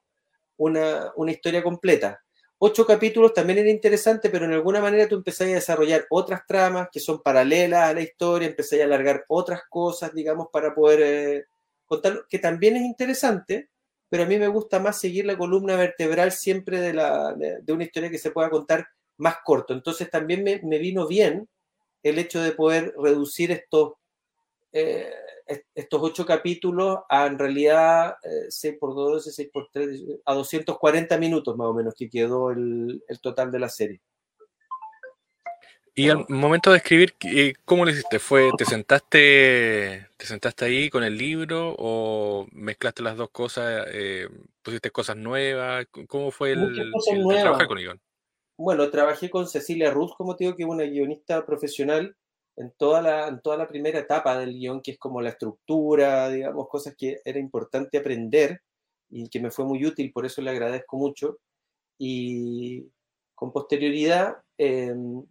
una, 0.57 1.13
una 1.17 1.33
historia 1.33 1.63
completa 1.63 2.23
ocho 2.65 2.87
capítulos 2.87 3.35
también 3.35 3.59
era 3.59 3.71
interesante, 3.71 4.31
pero 4.31 4.45
en 4.45 4.53
alguna 4.53 4.81
manera 4.81 5.09
tú 5.09 5.17
empezás 5.17 5.49
a 5.49 5.51
desarrollar 5.51 6.07
otras 6.11 6.47
tramas 6.47 6.91
que 6.93 7.01
son 7.01 7.21
paralelas 7.21 7.91
a 7.91 7.93
la 7.93 8.03
historia, 8.03 8.47
empezás 8.47 8.79
a 8.79 8.85
alargar 8.85 9.25
otras 9.27 9.63
cosas, 9.69 10.15
digamos, 10.15 10.47
para 10.53 10.73
poder 10.73 11.01
eh, 11.03 11.45
contar, 11.87 12.25
que 12.29 12.39
también 12.39 12.77
es 12.77 12.83
interesante, 12.83 13.69
pero 14.09 14.23
a 14.23 14.27
mí 14.27 14.39
me 14.39 14.47
gusta 14.47 14.79
más 14.79 15.01
seguir 15.01 15.27
la 15.27 15.37
columna 15.37 15.75
vertebral 15.75 16.31
siempre 16.31 16.81
de, 16.81 16.93
la, 16.95 17.35
de, 17.35 17.73
una 17.73 17.83
historia 17.83 18.11
que 18.11 18.19
se 18.19 18.31
pueda 18.31 18.49
contar 18.49 18.87
más 19.17 19.39
corto. 19.45 19.75
Entonces 19.75 20.09
también 20.09 20.45
me, 20.45 20.61
me 20.63 20.79
vino 20.79 21.09
bien 21.09 21.49
el 22.05 22.17
hecho 22.21 22.41
de 22.41 22.53
poder 22.53 22.95
reducir 22.97 23.51
estos 23.51 23.95
eh, 24.71 25.11
estos 25.75 26.01
ocho 26.03 26.27
capítulos 26.27 27.01
a 27.09 27.27
en 27.27 27.39
realidad 27.39 28.17
6 28.49 28.75
eh, 28.75 28.77
por 28.79 28.95
12, 28.95 29.31
6 29.31 29.51
por 29.53 29.69
3, 29.73 30.03
a 30.25 30.35
240 30.35 31.19
minutos 31.19 31.57
más 31.57 31.69
o 31.69 31.75
menos 31.75 31.95
que 31.95 32.09
quedó 32.09 32.51
el, 32.51 33.03
total 33.21 33.51
de 33.51 33.59
la 33.59 33.69
serie. 33.69 34.01
Y 35.95 36.09
al 36.09 36.25
momento 36.29 36.71
de 36.71 36.79
escribir, 36.79 37.15
¿cómo 37.67 37.85
lo 37.85 37.91
hiciste? 37.91 38.19
¿Fue, 38.19 38.51
te 38.57 38.65
sentaste, 38.65 40.09
te 40.17 40.27
sentaste 40.27 40.65
ahí 40.65 40.89
con 40.89 41.05
el 41.05 41.19
libro 41.19 41.75
o 41.79 42.47
mezclaste 42.53 43.03
las 43.03 43.19
dos 43.19 43.29
cosas, 43.31 43.87
eh, 43.93 44.27
pusiste 44.63 44.91
cosas 44.91 45.17
nuevas? 45.17 45.87
¿Cómo 46.09 46.31
fue 46.31 46.53
el, 46.53 46.93
trabajar 47.43 47.67
con 47.67 47.79
Iván? 47.79 48.01
Bueno, 48.57 48.89
trabajé 48.91 49.29
con 49.29 49.47
Cecilia 49.47 49.91
Ruz, 49.91 50.15
como 50.17 50.35
te 50.35 50.45
digo, 50.45 50.57
que 50.57 50.63
es 50.63 50.69
una 50.69 50.85
guionista 50.85 51.45
profesional 51.45 52.17
en 52.57 52.73
toda, 52.77 53.03
la, 53.03 53.29
en 53.29 53.41
toda 53.41 53.57
la 53.57 53.69
primera 53.69 53.99
etapa 53.99 54.39
del 54.39 54.55
guion, 54.55 54.83
que 54.83 54.93
es 54.93 54.99
como 54.99 55.21
la 55.21 55.31
estructura, 55.31 56.29
digamos, 56.29 56.69
cosas 56.69 56.95
que 56.97 57.21
era 57.25 57.39
importante 57.39 57.99
aprender 57.99 58.61
y 59.11 59.29
que 59.29 59.41
me 59.41 59.51
fue 59.51 59.65
muy 59.65 59.85
útil, 59.87 60.13
por 60.13 60.27
eso 60.27 60.43
le 60.43 60.51
agradezco 60.51 60.97
mucho. 60.97 61.39
Y 61.99 62.87
con 63.35 63.53
posterioridad, 63.53 64.37
em, 64.59 65.25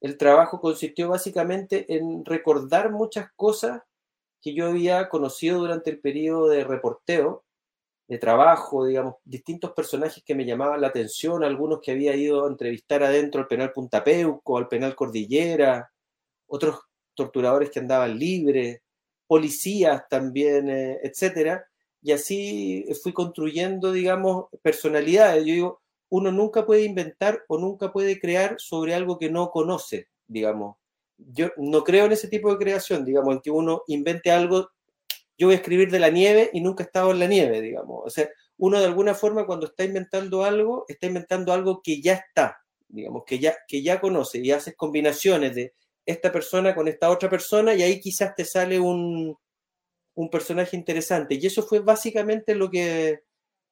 el 0.00 0.18
trabajo 0.18 0.60
consistió 0.60 1.08
básicamente 1.08 1.86
en 1.94 2.24
recordar 2.24 2.90
muchas 2.92 3.30
cosas 3.36 3.82
que 4.42 4.54
yo 4.54 4.66
había 4.68 5.08
conocido 5.08 5.60
durante 5.60 5.90
el 5.90 6.00
periodo 6.00 6.48
de 6.48 6.64
reporteo, 6.64 7.44
de 8.08 8.18
trabajo, 8.18 8.84
digamos, 8.84 9.16
distintos 9.24 9.72
personajes 9.72 10.22
que 10.24 10.34
me 10.34 10.44
llamaban 10.44 10.80
la 10.80 10.88
atención, 10.88 11.42
algunos 11.42 11.80
que 11.80 11.92
había 11.92 12.14
ido 12.16 12.44
a 12.44 12.48
entrevistar 12.50 13.02
adentro 13.02 13.40
al 13.40 13.48
penal 13.48 13.72
Punta 13.72 14.04
Peuco, 14.04 14.58
al 14.58 14.68
penal 14.68 14.94
Cordillera, 14.94 15.90
otros 16.54 16.80
torturadores 17.14 17.70
que 17.70 17.80
andaban 17.80 18.18
libres, 18.18 18.80
policías 19.26 20.08
también, 20.08 20.70
eh, 20.70 21.00
etcétera. 21.02 21.66
Y 22.02 22.12
así 22.12 22.86
fui 23.02 23.12
construyendo, 23.12 23.92
digamos, 23.92 24.46
personalidades. 24.62 25.44
Yo 25.44 25.54
digo, 25.54 25.82
uno 26.10 26.30
nunca 26.30 26.64
puede 26.66 26.84
inventar 26.84 27.42
o 27.48 27.58
nunca 27.58 27.92
puede 27.92 28.20
crear 28.20 28.56
sobre 28.58 28.94
algo 28.94 29.18
que 29.18 29.30
no 29.30 29.50
conoce, 29.50 30.08
digamos. 30.26 30.76
yo 31.16 31.50
no 31.56 31.84
creo 31.84 32.06
en 32.06 32.12
ese 32.12 32.28
tipo 32.28 32.50
de 32.50 32.58
creación, 32.58 33.04
digamos, 33.04 33.34
en 33.34 33.40
que 33.40 33.50
uno 33.50 33.82
invente 33.86 34.30
algo, 34.30 34.70
yo 35.38 35.46
voy 35.48 35.54
a 35.54 35.58
escribir 35.58 35.90
de 35.90 36.00
la 36.00 36.10
nieve 36.10 36.50
y 36.52 36.60
nunca 36.60 36.82
he 36.84 36.86
estado 36.86 37.10
en 37.12 37.20
la 37.20 37.26
nieve, 37.26 37.60
digamos. 37.60 38.02
O 38.04 38.10
sea, 38.10 38.28
uno 38.58 38.78
de 38.78 38.86
alguna 38.86 39.14
forma 39.14 39.46
cuando 39.46 39.66
está 39.66 39.84
inventando 39.84 40.44
algo, 40.44 40.84
está 40.88 41.06
inventando 41.06 41.52
algo 41.52 41.80
que 41.82 42.00
ya 42.00 42.14
está, 42.14 42.58
digamos, 42.88 43.24
que 43.26 43.38
ya, 43.38 43.56
que 43.66 43.82
ya 43.82 44.00
conoce 44.00 44.38
y 44.38 44.50
haces 44.52 44.74
combinaciones 44.76 45.54
de 45.54 45.72
esta 46.06 46.32
persona 46.32 46.74
con 46.74 46.88
esta 46.88 47.10
otra 47.10 47.30
persona 47.30 47.74
y 47.74 47.82
ahí 47.82 48.00
quizás 48.00 48.34
te 48.34 48.44
sale 48.44 48.78
un, 48.78 49.36
un 50.14 50.30
personaje 50.30 50.76
interesante. 50.76 51.34
Y 51.34 51.46
eso 51.46 51.62
fue 51.62 51.80
básicamente 51.80 52.54
lo 52.54 52.70
que, 52.70 53.20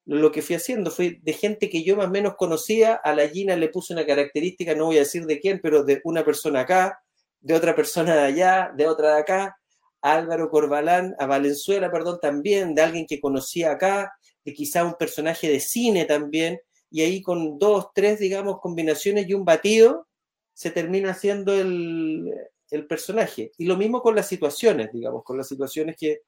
lo 0.05 0.33
que 0.33 0.43
fui 0.43 0.57
haciendo. 0.57 0.91
Fue 0.91 1.19
de 1.23 1.33
gente 1.33 1.71
que 1.71 1.85
yo 1.85 1.97
más 1.97 2.07
o 2.07 2.11
menos 2.11 2.35
conocía, 2.37 2.95
a 2.95 3.15
la 3.15 3.29
Gina 3.29 3.57
le 3.57 3.69
puse 3.69 3.93
una 3.93 4.07
característica, 4.07 4.75
no 4.75 4.87
voy 4.87 4.97
a 4.97 5.01
decir 5.01 5.27
de 5.27 5.41
quién, 5.41 5.61
pero 5.63 5.85
de 5.85 6.01
una 6.05 6.25
persona 6.25 6.61
acá, 6.61 7.03
de 7.41 7.55
otra 7.55 7.75
persona 7.75 8.15
de 8.15 8.23
allá, 8.23 8.73
de 8.77 8.87
otra 8.87 9.15
de 9.15 9.21
acá, 9.21 9.57
a 10.03 10.15
Álvaro 10.15 10.51
Corbalán, 10.51 11.15
a 11.19 11.27
Valenzuela, 11.27 11.91
perdón, 11.91 12.19
también, 12.21 12.75
de 12.75 12.83
alguien 12.83 13.07
que 13.07 13.21
conocía 13.21 13.73
acá, 13.73 14.13
de 14.45 14.53
quizá 14.53 14.85
un 14.85 14.95
personaje 14.95 15.49
de 15.49 15.61
cine 15.61 16.05
también, 16.05 16.59
y 16.91 17.03
ahí 17.03 17.23
con 17.23 17.59
dos, 17.59 17.89
tres, 17.95 18.19
digamos, 18.19 18.61
combinaciones 18.61 19.29
y 19.29 19.35
un 19.35 19.45
batido, 19.45 20.09
se 20.55 20.71
termina 20.71 21.11
haciendo 21.11 21.55
el, 21.55 22.33
el 22.71 22.87
personaje. 22.87 23.53
Y 23.59 23.67
lo 23.67 23.77
mismo 23.77 24.03
con 24.03 24.15
las 24.15 24.29
situaciones, 24.29 24.91
digamos, 24.93 25.25
con 25.25 25.37
las 25.37 25.49
situaciones 25.49 25.97
que, 25.99 26.23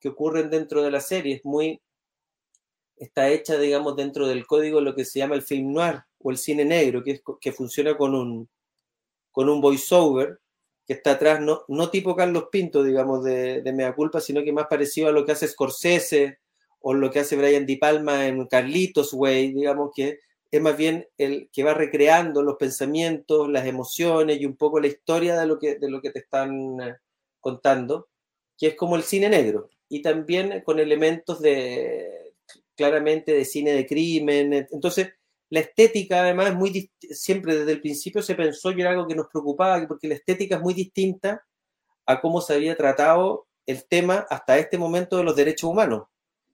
que 0.00 0.08
ocurren 0.08 0.50
dentro 0.50 0.82
de 0.82 0.90
la 0.90 1.00
serie. 1.00 1.36
Es 1.36 1.44
muy, 1.44 1.80
está 2.96 3.28
hecha, 3.28 3.58
digamos, 3.58 3.96
dentro 3.96 4.26
del 4.26 4.46
código 4.46 4.80
lo 4.80 4.94
que 4.94 5.04
se 5.04 5.18
llama 5.18 5.34
el 5.34 5.42
film 5.42 5.72
noir 5.72 6.02
o 6.18 6.30
el 6.30 6.38
cine 6.38 6.64
negro, 6.64 7.02
que, 7.02 7.12
es, 7.12 7.22
que 7.40 7.52
funciona 7.52 7.96
con 7.96 8.14
un, 8.14 8.48
con 9.32 9.48
un 9.48 9.60
voiceover 9.60 10.38
que 10.86 10.94
está 10.94 11.12
atrás, 11.12 11.40
no, 11.40 11.64
no 11.68 11.90
tipo 11.90 12.16
Carlos 12.16 12.46
Pinto, 12.50 12.82
digamos, 12.82 13.22
de, 13.22 13.60
de 13.60 13.72
Mea 13.74 13.94
Culpa, 13.94 14.20
sino 14.20 14.42
que 14.42 14.52
más 14.52 14.68
parecido 14.68 15.08
a 15.08 15.12
lo 15.12 15.26
que 15.26 15.32
hace 15.32 15.46
Scorsese 15.46 16.38
o 16.80 16.94
lo 16.94 17.10
que 17.10 17.20
hace 17.20 17.36
Brian 17.36 17.66
Di 17.66 17.76
Palma 17.76 18.26
en 18.26 18.46
Carlitos 18.46 19.12
Way, 19.12 19.52
digamos, 19.52 19.90
que 19.94 20.18
es 20.50 20.60
más 20.60 20.76
bien 20.76 21.06
el 21.18 21.50
que 21.52 21.62
va 21.62 21.74
recreando 21.74 22.42
los 22.42 22.56
pensamientos, 22.56 23.48
las 23.48 23.66
emociones 23.66 24.40
y 24.40 24.46
un 24.46 24.56
poco 24.56 24.80
la 24.80 24.86
historia 24.86 25.38
de 25.38 25.46
lo 25.46 25.58
que, 25.58 25.76
de 25.76 25.90
lo 25.90 26.00
que 26.00 26.10
te 26.10 26.20
están 26.20 26.80
eh, 26.80 26.96
contando, 27.40 28.08
que 28.56 28.68
es 28.68 28.74
como 28.74 28.96
el 28.96 29.02
cine 29.02 29.28
negro, 29.28 29.68
y 29.88 30.02
también 30.02 30.62
con 30.64 30.78
elementos 30.78 31.40
de, 31.40 32.34
claramente, 32.74 33.32
de 33.32 33.44
cine 33.44 33.72
de 33.72 33.86
crimen. 33.86 34.52
Entonces, 34.70 35.10
la 35.50 35.60
estética, 35.60 36.20
además, 36.20 36.48
es 36.48 36.54
muy 36.54 36.90
siempre 37.10 37.56
desde 37.56 37.72
el 37.72 37.80
principio 37.80 38.22
se 38.22 38.34
pensó 38.34 38.74
que 38.74 38.82
era 38.82 38.90
algo 38.90 39.06
que 39.06 39.14
nos 39.14 39.28
preocupaba, 39.28 39.86
porque 39.86 40.08
la 40.08 40.14
estética 40.14 40.56
es 40.56 40.62
muy 40.62 40.74
distinta 40.74 41.44
a 42.06 42.20
cómo 42.20 42.40
se 42.40 42.54
había 42.54 42.76
tratado 42.76 43.46
el 43.66 43.86
tema 43.86 44.26
hasta 44.30 44.58
este 44.58 44.78
momento 44.78 45.18
de 45.18 45.24
los 45.24 45.36
derechos 45.36 45.70
humanos. 45.70 46.04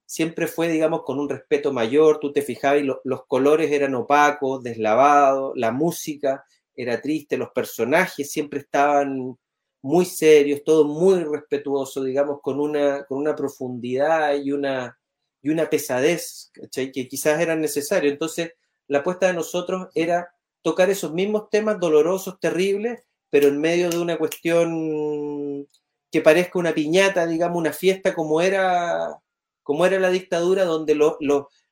Siempre 0.06 0.46
fue, 0.46 0.68
digamos, 0.68 1.02
con 1.04 1.18
un 1.18 1.28
respeto 1.28 1.72
mayor, 1.72 2.20
tú 2.20 2.32
te 2.32 2.42
fijabas 2.42 2.82
y 2.82 2.84
los 3.04 3.26
colores 3.26 3.72
eran 3.72 3.94
opacos, 3.94 4.62
deslavados, 4.62 5.52
la 5.56 5.72
música 5.72 6.44
era 6.76 7.00
triste, 7.00 7.36
los 7.36 7.50
personajes 7.50 8.30
siempre 8.30 8.60
estaban 8.60 9.36
muy 9.82 10.04
serios, 10.06 10.62
todo 10.64 10.84
muy 10.86 11.22
respetuoso, 11.24 12.02
digamos, 12.02 12.40
con 12.42 12.60
una, 12.60 13.04
con 13.04 13.18
una 13.18 13.36
profundidad 13.36 14.34
y 14.36 14.50
una, 14.52 14.98
y 15.42 15.50
una 15.50 15.68
pesadez 15.68 16.50
que 16.72 17.08
quizás 17.08 17.40
eran 17.40 17.60
necesarios. 17.60 18.12
Entonces, 18.12 18.52
la 18.88 19.00
apuesta 19.00 19.26
de 19.26 19.34
nosotros 19.34 19.88
era 19.94 20.30
tocar 20.62 20.88
esos 20.88 21.12
mismos 21.12 21.50
temas 21.50 21.78
dolorosos, 21.78 22.40
terribles, 22.40 23.02
pero 23.28 23.48
en 23.48 23.60
medio 23.60 23.90
de 23.90 23.98
una 23.98 24.16
cuestión 24.16 25.68
que 26.10 26.20
parezca 26.22 26.58
una 26.58 26.72
piñata, 26.72 27.26
digamos, 27.26 27.58
una 27.58 27.72
fiesta 27.72 28.14
como 28.14 28.40
era, 28.40 29.20
como 29.64 29.84
era 29.84 29.98
la 29.98 30.10
dictadura, 30.10 30.64
donde 30.64 30.94
lo, 30.94 31.18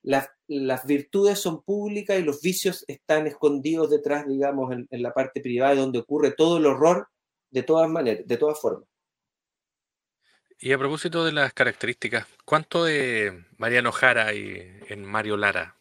las, 0.02 0.28
las, 0.48 0.84
virtudes 0.84 1.38
son 1.38 1.62
públicas 1.62 2.18
y 2.18 2.24
los 2.24 2.40
vicios 2.40 2.84
están 2.88 3.28
escondidos 3.28 3.88
detrás, 3.90 4.26
digamos, 4.26 4.72
en, 4.72 4.88
en 4.90 5.02
la 5.02 5.14
parte 5.14 5.40
privada, 5.40 5.76
donde 5.76 6.00
ocurre 6.00 6.32
todo 6.32 6.56
el 6.56 6.66
horror 6.66 7.06
de 7.50 7.62
todas 7.62 7.88
maneras, 7.88 8.26
de 8.26 8.36
todas 8.36 8.60
formas. 8.60 8.88
Y 10.58 10.72
a 10.72 10.78
propósito 10.78 11.24
de 11.24 11.32
las 11.32 11.52
características, 11.52 12.26
¿cuánto 12.44 12.84
de 12.84 13.44
Mariano 13.58 13.92
Jara 13.92 14.26
hay 14.26 14.80
en 14.88 15.04
Mario 15.04 15.36
Lara? 15.36 15.76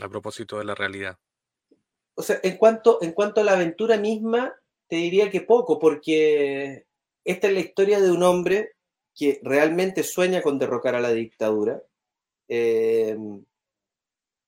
a 0.00 0.08
propósito 0.08 0.58
de 0.58 0.64
la 0.64 0.74
realidad? 0.74 1.18
O 2.16 2.22
sea, 2.22 2.38
en 2.42 2.56
cuanto, 2.56 2.98
en 3.02 3.12
cuanto 3.12 3.40
a 3.40 3.44
la 3.44 3.52
aventura 3.52 3.96
misma, 3.96 4.54
te 4.88 4.96
diría 4.96 5.30
que 5.30 5.40
poco, 5.40 5.78
porque 5.78 6.86
esta 7.24 7.48
es 7.48 7.52
la 7.52 7.60
historia 7.60 8.00
de 8.00 8.10
un 8.10 8.22
hombre 8.22 8.73
que 9.14 9.40
realmente 9.42 10.02
sueña 10.02 10.42
con 10.42 10.58
derrocar 10.58 10.94
a 10.94 11.00
la 11.00 11.12
dictadura 11.12 11.82
eh, 12.48 13.16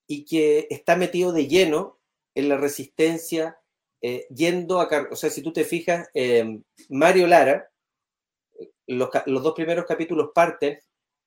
y 0.07 0.25
que 0.25 0.67
está 0.71 0.97
metido 0.97 1.33
de 1.33 1.47
lleno 1.47 1.99
en 2.35 2.49
la 2.49 2.57
resistencia, 2.57 3.59
eh, 4.03 4.27
yendo 4.35 4.81
a... 4.81 4.89
O 5.11 5.17
sea, 5.17 5.31
si 5.31 5.43
tú 5.43 5.53
te 5.53 5.65
fijas, 5.65 6.09
eh, 6.15 6.61
Mario 6.89 7.27
Lara, 7.27 7.71
los, 8.87 9.09
los, 9.27 9.43
dos 9.43 9.55
primeros 9.55 9.85
capítulos 9.87 10.31
parten 10.35 10.79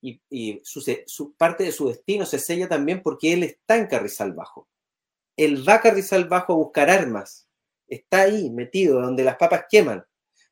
y, 0.01 0.62
su, 0.63 1.34
parte 1.36 1.63
de 1.63 1.72
su 1.72 1.89
destino 1.89 2.25
se 2.25 2.39
sella 2.39 2.69
también 2.69 3.01
porque 3.01 3.34
él 3.34 3.43
está 3.43 3.77
en 3.77 3.88
Carrizal 3.88 4.34
Bajo. 4.34 4.67
Él 5.36 5.67
va 5.67 5.75
a 5.75 5.81
Carrizal 5.81 6.27
Bajo 6.27 6.53
a 6.53 6.58
buscar 6.58 6.89
armas. 6.89 7.50
Está 7.88 8.22
ahí, 8.22 8.50
metido, 8.50 9.01
donde 9.01 9.24
las 9.24 9.38
papas 9.38 9.65
queman. 9.69 10.05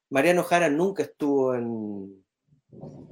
Mariano 0.10 0.44
Jara 0.44 0.70
nunca 0.70 1.04
estuvo 1.04 1.54
en, 1.54 2.26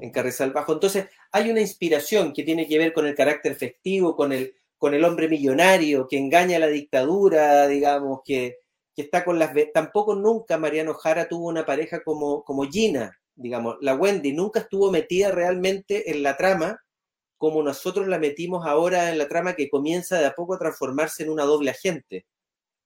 en 0.01 0.12
Carrizal 0.12 0.51
Bajo. 0.51 0.74
Entonces, 0.74 1.07
hay 1.31 1.50
una 1.50 1.62
inspiración 1.62 2.34
que 2.34 2.43
tiene 2.43 2.67
que 2.67 2.77
ver 2.77 2.93
con 2.93 3.05
el 3.05 3.15
carácter 3.15 3.55
festivo, 3.55 4.15
con 4.15 4.31
el, 4.31 4.55
con 4.77 4.93
el 4.93 5.03
hombre 5.03 5.27
millonario 5.27 6.07
que 6.07 6.17
engaña 6.17 6.57
a 6.57 6.62
la 6.62 6.67
dictadura, 6.67 7.67
digamos, 7.67 8.22
que, 8.24 8.57
que 8.95 9.03
está 9.03 9.24
con 9.24 9.39
las... 9.39 9.51
Tampoco 9.74 10.15
nunca 10.15 10.57
Mariano 10.57 10.93
Jara 10.93 11.27
tuvo 11.27 11.48
una 11.48 11.65
pareja 11.65 12.03
como, 12.03 12.43
como 12.43 12.63
Gina, 12.65 13.17
digamos, 13.36 13.77
la 13.81 13.95
Wendy 13.95 14.34
nunca 14.34 14.62
estuvo 14.62 14.91
metida 14.91 15.31
realmente 15.31 16.12
en 16.12 16.24
la 16.24 16.38
trama 16.38 16.79
como 17.38 17.62
nosotros 17.63 18.07
la 18.07 18.17
metimos 18.17 18.65
ahora 18.65 19.10
en 19.12 19.17
la 19.17 19.27
trama 19.27 19.55
que 19.55 19.69
comienza 19.69 20.17
de 20.17 20.25
a 20.25 20.34
poco 20.34 20.55
a 20.55 20.60
transformarse 20.60 21.24
en 21.24 21.29
una 21.29 21.43
doble 21.43 21.72
agente, 21.72 22.25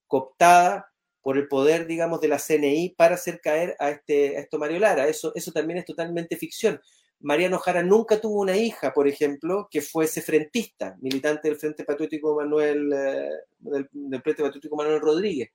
cooptada 0.08 0.89
por 1.22 1.38
el 1.38 1.48
poder, 1.48 1.88
digamos, 1.88 2.22
de 2.22 2.28
la 2.28 2.40
CNI 2.40 2.96
para 2.98 3.16
hacer 3.16 3.42
caer 3.42 3.76
a, 3.80 3.90
este, 3.92 4.38
a 4.38 4.42
esto 4.42 4.58
Mario 4.58 4.80
Lara. 4.80 5.08
Eso, 5.08 5.32
eso 5.36 5.52
también 5.52 5.80
es 5.80 5.86
totalmente 5.86 6.38
ficción. 6.38 6.80
Mariano 7.22 7.60
Jara 7.60 7.84
nunca 7.84 8.22
tuvo 8.22 8.40
una 8.40 8.56
hija, 8.56 8.94
por 8.94 9.08
ejemplo, 9.08 9.68
que 9.70 9.82
fuese 9.82 10.22
frentista, 10.22 10.96
militante 11.02 11.50
del 11.50 11.58
Frente 11.58 11.84
Patriótico 11.84 12.34
Manuel, 12.36 12.94
eh, 12.94 13.30
del, 13.60 13.90
del 13.92 14.22
Frente 14.22 14.44
Patriótico 14.44 14.76
Manuel 14.78 15.02
Rodríguez. 15.02 15.50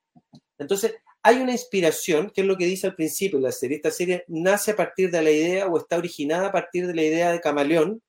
Entonces, 0.59 0.95
hay 1.23 1.41
una 1.41 1.53
inspiración, 1.53 2.31
que 2.31 2.43
es 2.43 2.47
lo 2.47 2.59
que 2.59 2.67
dice 2.67 2.87
al 2.87 2.95
principio 2.95 3.39
de 3.39 3.45
la 3.45 3.53
serie. 3.53 3.77
Esta 3.77 3.91
serie 3.91 4.25
nace 4.29 4.73
a 4.73 4.77
partir 4.77 5.11
de 5.11 5.23
la 5.23 5.31
idea 5.31 5.67
o 5.67 5.79
está 5.79 5.97
originada 5.97 6.49
a 6.49 6.53
partir 6.53 6.87
de 6.87 6.95
la 6.95 7.03
idea 7.03 7.33
de 7.33 7.41
Camaleón, 7.41 8.03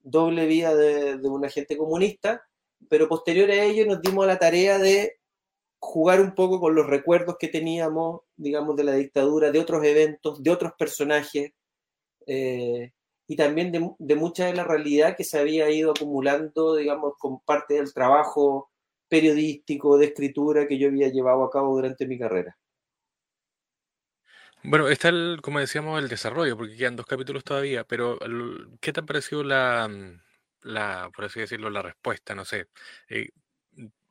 doble 0.00 0.46
vía 0.46 0.74
de, 0.74 1.16
un 1.16 1.44
agente 1.44 1.76
comunista, 1.76 2.42
pero 2.88 3.08
posterior 3.08 3.50
a 3.50 3.62
ello 3.62 3.84
nos 3.84 4.00
dimos 4.00 4.26
la 4.26 4.38
tarea 4.38 4.78
de 4.78 5.18
jugar 5.78 6.20
un 6.20 6.34
poco 6.34 6.60
con 6.60 6.74
los 6.74 6.86
recuerdos 6.86 7.36
que 7.38 7.48
teníamos, 7.48 8.22
digamos, 8.36 8.76
de 8.76 8.84
la 8.84 8.94
dictadura, 8.94 9.50
de 9.50 9.58
otros 9.60 9.84
eventos, 9.84 10.42
de 10.42 10.50
otros 10.50 10.72
personajes, 10.78 11.52
eh, 12.26 12.92
y 13.28 13.36
también 13.36 13.72
de, 13.98 14.14
mucha 14.14 14.46
de 14.46 14.54
la 14.54 14.64
realidad 14.64 15.16
que 15.16 15.24
se 15.24 15.38
había 15.38 15.68
ido 15.70 15.90
acumulando, 15.90 16.76
digamos, 16.76 17.14
con 17.18 17.40
parte 17.40 17.74
del 17.74 17.92
trabajo 17.92 18.70
periodístico, 19.08 19.98
de 19.98 20.06
escritura 20.06 20.66
que 20.66 20.78
yo 20.78 20.88
había 20.88 21.08
llevado 21.08 21.44
a 21.44 21.50
cabo 21.50 21.74
durante 21.74 22.06
mi 22.06 22.18
carrera. 22.18 22.56
Bueno, 24.62 24.88
está 24.88 25.08
el, 25.10 25.40
como 25.42 25.60
decíamos, 25.60 26.00
el 26.00 26.08
desarrollo, 26.08 26.56
porque 26.56 26.76
quedan 26.76 26.96
dos 26.96 27.06
capítulos 27.06 27.44
todavía, 27.44 27.84
pero 27.84 28.18
¿qué 28.80 28.92
te 28.92 29.00
ha 29.00 29.04
parecido 29.04 29.44
la, 29.44 29.88
la 30.62 31.10
por 31.14 31.26
así 31.26 31.40
decirlo, 31.40 31.70
la 31.70 31.82
respuesta? 31.82 32.34
No 32.34 32.44
sé. 32.44 32.68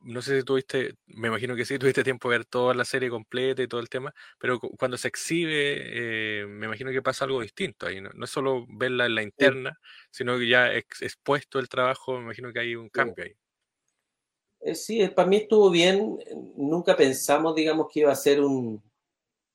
No 0.06 0.22
sé 0.22 0.38
si 0.38 0.44
tuviste, 0.44 0.94
me 1.06 1.28
imagino 1.28 1.56
que 1.56 1.64
sí, 1.64 1.78
tuviste 1.78 2.04
tiempo 2.04 2.30
de 2.30 2.38
ver 2.38 2.46
toda 2.46 2.74
la 2.74 2.84
serie 2.84 3.10
completa 3.10 3.62
y 3.62 3.68
todo 3.68 3.80
el 3.80 3.88
tema, 3.88 4.14
pero 4.38 4.60
cuando 4.60 4.96
se 4.96 5.08
exhibe, 5.08 6.42
eh, 6.42 6.46
me 6.46 6.66
imagino 6.66 6.90
que 6.92 7.02
pasa 7.02 7.24
algo 7.24 7.42
distinto 7.42 7.86
ahí, 7.86 8.00
¿no? 8.00 8.10
no 8.14 8.24
es 8.24 8.30
solo 8.30 8.66
verla 8.68 9.06
en 9.06 9.14
la 9.14 9.22
interna, 9.22 9.78
sino 10.10 10.38
que 10.38 10.48
ya 10.48 10.72
expuesto 10.72 11.58
el 11.58 11.68
trabajo, 11.68 12.16
me 12.16 12.24
imagino 12.24 12.52
que 12.52 12.60
hay 12.60 12.76
un 12.76 12.88
cambio 12.88 13.24
ahí. 13.24 13.34
Eh, 14.60 14.74
sí, 14.74 15.06
para 15.08 15.28
mí 15.28 15.36
estuvo 15.36 15.70
bien. 15.70 16.18
Nunca 16.56 16.96
pensamos, 16.96 17.54
digamos, 17.54 17.88
que 17.92 18.00
iba 18.00 18.12
a 18.12 18.16
ser 18.16 18.40
un, 18.40 18.82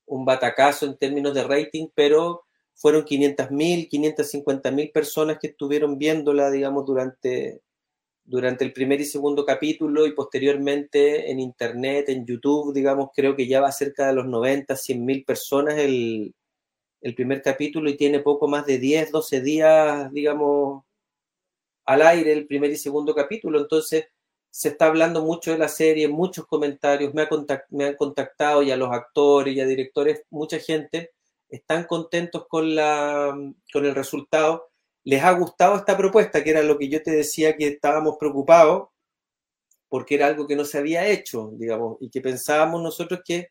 un 0.05 0.25
batacazo 0.25 0.85
en 0.85 0.97
términos 0.97 1.33
de 1.33 1.43
rating, 1.43 1.87
pero 1.93 2.45
fueron 2.73 3.03
500.000, 3.03 3.89
550.000 3.89 4.91
personas 4.91 5.37
que 5.39 5.47
estuvieron 5.47 5.97
viéndola, 5.97 6.49
digamos, 6.49 6.85
durante, 6.85 7.61
durante 8.31 8.63
el 8.63 8.71
primer 8.71 9.01
y 9.01 9.05
segundo 9.05 9.45
capítulo 9.45 10.07
y 10.07 10.13
posteriormente 10.13 11.29
en 11.29 11.41
internet, 11.41 12.07
en 12.07 12.25
YouTube, 12.25 12.73
digamos, 12.73 13.09
creo 13.13 13.35
que 13.35 13.45
ya 13.45 13.59
va 13.59 13.73
cerca 13.73 14.07
de 14.07 14.13
los 14.13 14.25
90, 14.25 14.73
100 14.73 15.05
mil 15.05 15.25
personas 15.25 15.77
el, 15.77 16.33
el 17.01 17.13
primer 17.13 17.41
capítulo 17.41 17.89
y 17.89 17.97
tiene 17.97 18.21
poco 18.21 18.47
más 18.47 18.65
de 18.65 18.77
10, 18.77 19.11
12 19.11 19.41
días, 19.41 20.13
digamos, 20.13 20.85
al 21.85 22.01
aire 22.03 22.31
el 22.31 22.47
primer 22.47 22.71
y 22.71 22.77
segundo 22.77 23.13
capítulo. 23.13 23.59
Entonces, 23.59 24.05
se 24.49 24.69
está 24.69 24.85
hablando 24.85 25.21
mucho 25.23 25.51
de 25.51 25.57
la 25.57 25.67
serie, 25.67 26.07
muchos 26.07 26.45
comentarios, 26.47 27.13
me, 27.13 27.27
me 27.71 27.85
han 27.85 27.95
contactado 27.95 28.63
ya 28.63 28.77
los 28.77 28.93
actores, 28.93 29.53
y 29.53 29.59
a 29.59 29.65
directores, 29.65 30.23
mucha 30.29 30.57
gente, 30.57 31.11
están 31.49 31.83
contentos 31.83 32.47
con, 32.47 32.75
la, 32.75 33.37
con 33.73 33.85
el 33.85 33.93
resultado. 33.93 34.70
Les 35.03 35.23
ha 35.23 35.31
gustado 35.31 35.75
esta 35.75 35.97
propuesta, 35.97 36.43
que 36.43 36.51
era 36.51 36.63
lo 36.63 36.77
que 36.77 36.89
yo 36.89 37.01
te 37.01 37.11
decía 37.11 37.55
que 37.57 37.67
estábamos 37.67 38.17
preocupados, 38.19 38.89
porque 39.89 40.15
era 40.15 40.27
algo 40.27 40.47
que 40.47 40.55
no 40.55 40.65
se 40.65 40.77
había 40.77 41.07
hecho, 41.07 41.51
digamos, 41.55 41.97
y 41.99 42.09
que 42.09 42.21
pensábamos 42.21 42.81
nosotros 42.81 43.21
que 43.25 43.49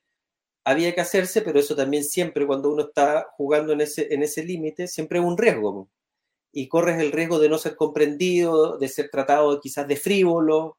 había 0.65 0.95
que 0.95 1.01
hacerse, 1.01 1.43
pero 1.43 1.61
eso 1.61 1.77
también 1.77 2.05
siempre, 2.05 2.47
cuando 2.47 2.71
uno 2.73 2.85
está 2.85 3.27
jugando 3.37 3.73
en 3.73 3.81
ese, 3.83 4.13
en 4.15 4.23
ese 4.23 4.45
límite, 4.45 4.89
siempre 4.89 5.19
es 5.19 5.25
un 5.25 5.39
riesgo. 5.39 5.91
Y 6.53 6.69
corres 6.69 7.01
el 7.01 7.13
riesgo 7.13 7.39
de 7.39 7.49
no 7.49 7.59
ser 7.59 7.77
comprendido, 7.77 8.79
de 8.79 8.89
ser 8.89 9.11
tratado 9.11 9.61
quizás 9.61 9.89
de 9.89 9.97
frívolo, 9.97 10.79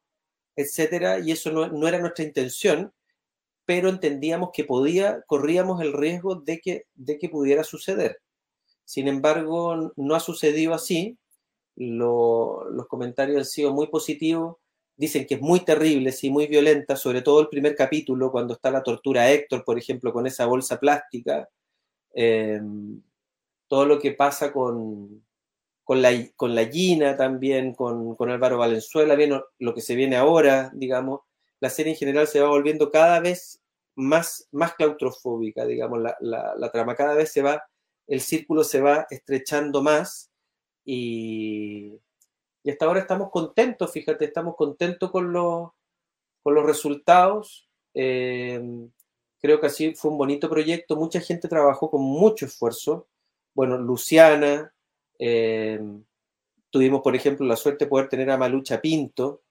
etcétera, 0.55 1.19
y 1.19 1.31
eso 1.31 1.51
no, 1.51 1.87
era 1.87 1.99
nuestra 1.99 2.25
intención, 2.25 2.93
pero 3.65 3.89
entendíamos 3.89 4.51
que 4.53 4.65
podía, 4.65 5.21
corríamos 5.27 5.81
el 5.81 5.93
riesgo 5.93 6.35
de 6.35 6.59
que, 6.59 6.85
de 6.95 7.17
que 7.17 7.29
pudiera 7.29 7.63
suceder. 7.63 8.21
Sin 8.85 9.07
embargo, 9.07 9.93
no 9.95 10.15
ha 10.15 10.19
sucedido 10.19 10.73
así. 10.73 11.17
los 11.75 12.87
comentarios 12.87 13.37
han 13.39 13.45
sido 13.45 13.73
muy 13.73 13.87
positivos. 13.87 14.57
Dicen 14.95 15.25
que 15.25 15.35
es 15.35 15.41
muy 15.41 15.61
terrible, 15.61 16.11
sí, 16.11 16.29
muy 16.29 16.47
violenta, 16.47 16.95
sobre 16.95 17.21
todo 17.21 17.41
el 17.41 17.49
primer 17.49 17.75
capítulo, 17.75 18.31
cuando 18.31 18.53
está 18.53 18.69
la 18.71 18.83
tortura 18.83 19.23
a 19.23 19.31
Héctor, 19.31 19.63
por 19.63 19.77
ejemplo, 19.79 20.13
con 20.13 20.27
esa 20.27 20.45
bolsa 20.45 20.79
plástica, 20.79 21.49
em, 22.13 23.01
todo 23.67 23.85
lo 23.85 23.99
que 23.99 24.11
pasa 24.13 24.51
con, 24.53 25.25
con, 25.83 26.01
la, 26.01 26.11
con 26.35 26.55
la 26.55 26.65
Gina 26.65 27.17
también, 27.17 27.73
con, 27.73 28.15
con 28.15 28.29
Álvaro 28.29 28.57
Valenzuela, 28.57 29.15
bien, 29.15 29.41
lo 29.59 29.73
que 29.73 29.81
se 29.81 29.95
viene 29.95 30.17
ahora, 30.17 30.71
digamos, 30.73 31.21
la 31.59 31.69
serie 31.69 31.93
en 31.93 31.97
general 31.97 32.27
se 32.27 32.41
va 32.41 32.49
volviendo 32.49 32.91
cada 32.91 33.19
vez 33.19 33.61
más, 33.95 34.47
más 34.51 34.73
claustrofóbica, 34.75 35.65
digamos, 35.65 35.99
la, 36.01 36.15
la 36.57 36.71
trama. 36.71 36.95
Cada 36.95 37.15
vez 37.15 37.31
se 37.31 37.41
va, 37.41 37.63
el 38.11 38.19
círculo 38.19 38.65
se 38.65 38.81
va 38.81 39.07
estrechando 39.09 39.81
más 39.81 40.29
y 40.83 41.93
hasta 42.67 42.85
ahora 42.85 42.99
estamos 42.99 43.31
contentos, 43.31 43.89
fíjate, 43.89 44.25
estamos 44.25 44.57
contentos 44.57 45.09
con 45.11 45.31
los, 45.31 45.69
con 46.43 46.53
los 46.53 46.65
resultados. 46.65 47.69
Eh, 47.93 48.61
creo 49.39 49.61
que 49.61 49.67
así 49.67 49.95
fue 49.95 50.11
un 50.11 50.17
bonito 50.17 50.49
proyecto, 50.49 50.97
mucha 50.97 51.21
gente 51.21 51.47
trabajó 51.47 51.89
con 51.89 52.01
mucho 52.01 52.45
esfuerzo. 52.45 53.07
Bueno, 53.53 53.77
Luciana, 53.77 54.73
eh, 55.17 55.79
tuvimos 56.69 57.01
por 57.01 57.15
ejemplo 57.15 57.45
la 57.45 57.55
suerte 57.55 57.85
de 57.85 57.89
poder 57.89 58.09
tener 58.09 58.29
a 58.29 58.37
Malucha 58.37 58.81
Pinto 58.81 59.41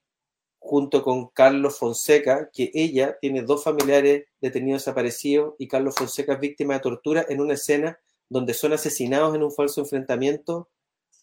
junto 0.59 1.01
con 1.01 1.29
Carlos 1.29 1.79
Fonseca, 1.79 2.51
que 2.53 2.69
ella 2.75 3.17
tiene 3.19 3.41
dos 3.41 3.63
familiares 3.63 4.27
detenidos 4.39 4.83
desaparecidos 4.83 5.55
y 5.57 5.67
Carlos 5.67 5.95
Fonseca 5.95 6.33
es 6.33 6.39
víctima 6.39 6.75
de 6.75 6.81
tortura 6.81 7.25
en 7.27 7.41
una 7.41 7.55
escena 7.55 7.99
donde 8.31 8.53
son 8.53 8.71
asesinados 8.71 9.35
en 9.35 9.43
un 9.43 9.51
falso 9.51 9.81
enfrentamiento 9.81 10.69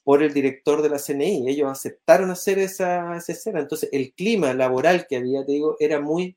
por 0.04 0.22
el 0.22 0.34
director 0.34 0.82
de 0.82 0.90
la 0.90 0.98
CNI. 0.98 1.48
Ellos 1.48 1.70
aceptaron 1.70 2.30
hacer 2.30 2.58
esa, 2.58 3.16
escena. 3.16 3.60
Entonces, 3.60 3.88
el 3.92 4.12
clima 4.12 4.52
laboral 4.52 5.06
que 5.08 5.16
había, 5.16 5.42
te 5.46 5.52
digo, 5.52 5.76
era 5.80 6.00
muy, 6.00 6.36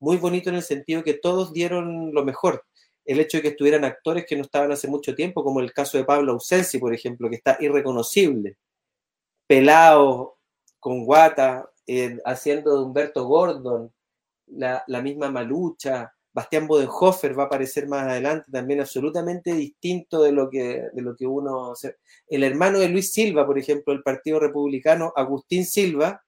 muy 0.00 0.16
bonito 0.16 0.50
en 0.50 0.56
el 0.56 0.64
sentido 0.64 1.04
que 1.04 1.14
todos 1.14 1.52
dieron 1.52 2.12
lo 2.12 2.24
mejor. 2.24 2.64
El 3.04 3.20
hecho 3.20 3.38
de 3.38 3.42
que 3.42 3.48
estuvieran 3.50 3.84
actores 3.84 4.26
que 4.26 4.34
no 4.34 4.42
estaban 4.42 4.72
hace 4.72 4.88
mucho 4.88 5.14
tiempo, 5.14 5.44
como 5.44 5.60
el 5.60 5.72
caso 5.72 5.96
de 5.98 6.04
Pablo 6.04 6.32
Ausensi, 6.32 6.78
por 6.78 6.92
ejemplo, 6.92 7.30
que 7.30 7.36
está 7.36 7.56
irreconocible, 7.60 8.56
pelado, 9.46 10.38
con 10.80 11.04
guata, 11.04 11.70
eh, 11.86 12.18
haciendo 12.24 12.76
de 12.76 12.84
Humberto 12.84 13.24
Gordon, 13.24 13.92
la, 14.46 14.82
la 14.88 15.00
misma 15.00 15.30
Malucha, 15.30 16.12
Bastián 16.32 16.66
Bodenhofer 16.66 17.38
va 17.38 17.44
a 17.44 17.46
aparecer 17.46 17.88
más 17.88 18.04
adelante, 18.04 18.50
también 18.50 18.80
absolutamente 18.80 19.52
distinto 19.52 20.22
de 20.22 20.32
lo 20.32 20.48
que, 20.48 20.88
de 20.92 21.02
lo 21.02 21.14
que 21.14 21.26
uno... 21.26 21.74
El 22.28 22.44
hermano 22.44 22.78
de 22.78 22.88
Luis 22.88 23.12
Silva, 23.12 23.46
por 23.46 23.58
ejemplo, 23.58 23.92
del 23.92 24.02
Partido 24.02 24.40
Republicano, 24.40 25.12
Agustín 25.14 25.66
Silva, 25.66 26.22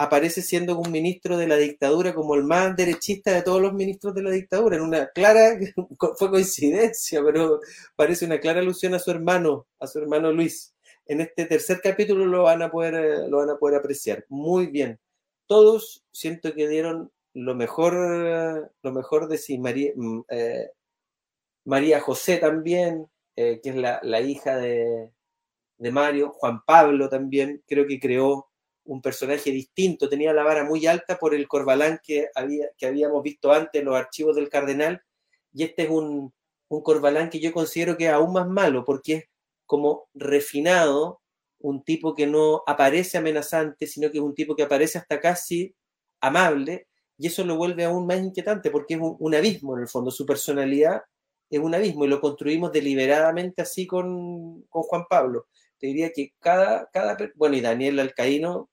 aparece 0.00 0.40
siendo 0.40 0.78
un 0.78 0.90
ministro 0.90 1.36
de 1.36 1.46
la 1.46 1.56
dictadura 1.56 2.14
como 2.14 2.34
el 2.34 2.42
más 2.44 2.74
derechista 2.74 3.32
de 3.32 3.42
todos 3.42 3.60
los 3.60 3.74
ministros 3.74 4.14
de 4.14 4.22
la 4.22 4.30
dictadura, 4.30 4.76
en 4.76 4.82
una 4.82 5.08
clara, 5.08 5.58
fue 6.18 6.30
coincidencia, 6.30 7.22
pero 7.22 7.60
parece 7.96 8.24
una 8.24 8.40
clara 8.40 8.60
alusión 8.60 8.94
a 8.94 8.98
su 8.98 9.10
hermano, 9.10 9.66
a 9.78 9.86
su 9.86 9.98
hermano 9.98 10.32
Luis. 10.32 10.74
En 11.04 11.20
este 11.20 11.44
tercer 11.44 11.80
capítulo 11.82 12.24
lo 12.24 12.44
van 12.44 12.62
a 12.62 12.70
poder, 12.70 13.28
lo 13.28 13.38
van 13.38 13.50
a 13.50 13.58
poder 13.58 13.78
apreciar. 13.78 14.24
Muy 14.28 14.68
bien. 14.68 14.98
Todos 15.46 16.02
siento 16.12 16.54
que 16.54 16.68
dieron 16.68 17.10
lo 17.34 17.54
mejor, 17.54 18.72
lo 18.82 18.92
mejor 18.92 19.28
de 19.28 19.38
sí, 19.38 19.58
María, 19.58 19.92
mm, 19.94 20.20
eh, 20.28 20.70
María 21.64 22.00
José 22.00 22.38
también, 22.38 23.06
eh, 23.36 23.60
que 23.62 23.70
es 23.70 23.76
la, 23.76 24.20
hija 24.20 24.56
de, 24.56 25.12
de, 25.78 25.90
Mario, 25.92 26.30
Juan 26.30 26.62
Pablo 26.64 27.08
también, 27.08 27.62
creo 27.66 27.86
que 27.86 28.00
creó 28.00 28.48
un 28.84 29.02
personaje 29.02 29.50
distinto, 29.50 30.08
tenía 30.08 30.32
la 30.32 30.42
vara 30.42 30.64
muy 30.64 30.86
alta 30.86 31.18
por 31.18 31.34
el 31.34 31.46
Corbalán 31.48 32.00
que, 32.02 32.28
había, 32.34 32.68
que 32.76 32.86
habíamos 32.86 33.22
visto 33.22 33.52
antes 33.52 33.80
en 33.80 33.86
los 33.86 33.96
archivos 33.96 34.36
del 34.36 34.48
Cardenal, 34.48 35.02
y 35.52 35.64
este 35.64 35.84
es 35.84 35.90
un, 35.90 36.32
un 36.68 36.82
Corbalán 36.82 37.30
que 37.30 37.40
yo 37.40 37.52
considero 37.52 37.96
que 37.96 38.06
es 38.06 38.12
aún 38.12 38.32
más 38.32 38.48
malo, 38.48 38.84
porque 38.84 39.14
es 39.14 39.24
como 39.66 40.08
refinado, 40.14 41.20
un 41.60 41.84
tipo 41.84 42.14
que 42.14 42.26
no 42.26 42.62
aparece 42.66 43.18
amenazante, 43.18 43.86
sino 43.86 44.10
que 44.10 44.18
es 44.18 44.24
un 44.24 44.34
tipo 44.34 44.56
que 44.56 44.62
aparece 44.62 44.98
hasta 44.98 45.20
casi 45.20 45.74
amable, 46.20 46.88
y 47.20 47.26
eso 47.26 47.44
lo 47.44 47.56
vuelve 47.56 47.84
aún 47.84 48.06
más 48.06 48.18
inquietante 48.18 48.70
porque 48.70 48.94
es 48.94 49.00
un, 49.02 49.34
abismo 49.34 49.76
en 49.76 49.82
el 49.82 49.88
fondo, 49.88 50.10
su 50.10 50.24
personalidad 50.24 51.02
es 51.50 51.60
un 51.60 51.74
abismo 51.74 52.06
y 52.06 52.08
lo 52.08 52.18
construimos 52.18 52.72
deliberadamente 52.72 53.60
así 53.60 53.86
con, 53.86 54.64
Juan 54.70 55.04
Pablo. 55.10 55.46
Te 55.78 55.88
diría 55.88 56.12
que 56.14 56.32
cada, 56.38 56.88
cada, 56.90 57.18
bueno, 57.34 57.56
y 57.56 57.60
Daniel 57.60 57.98
Alcaíno 58.00 58.70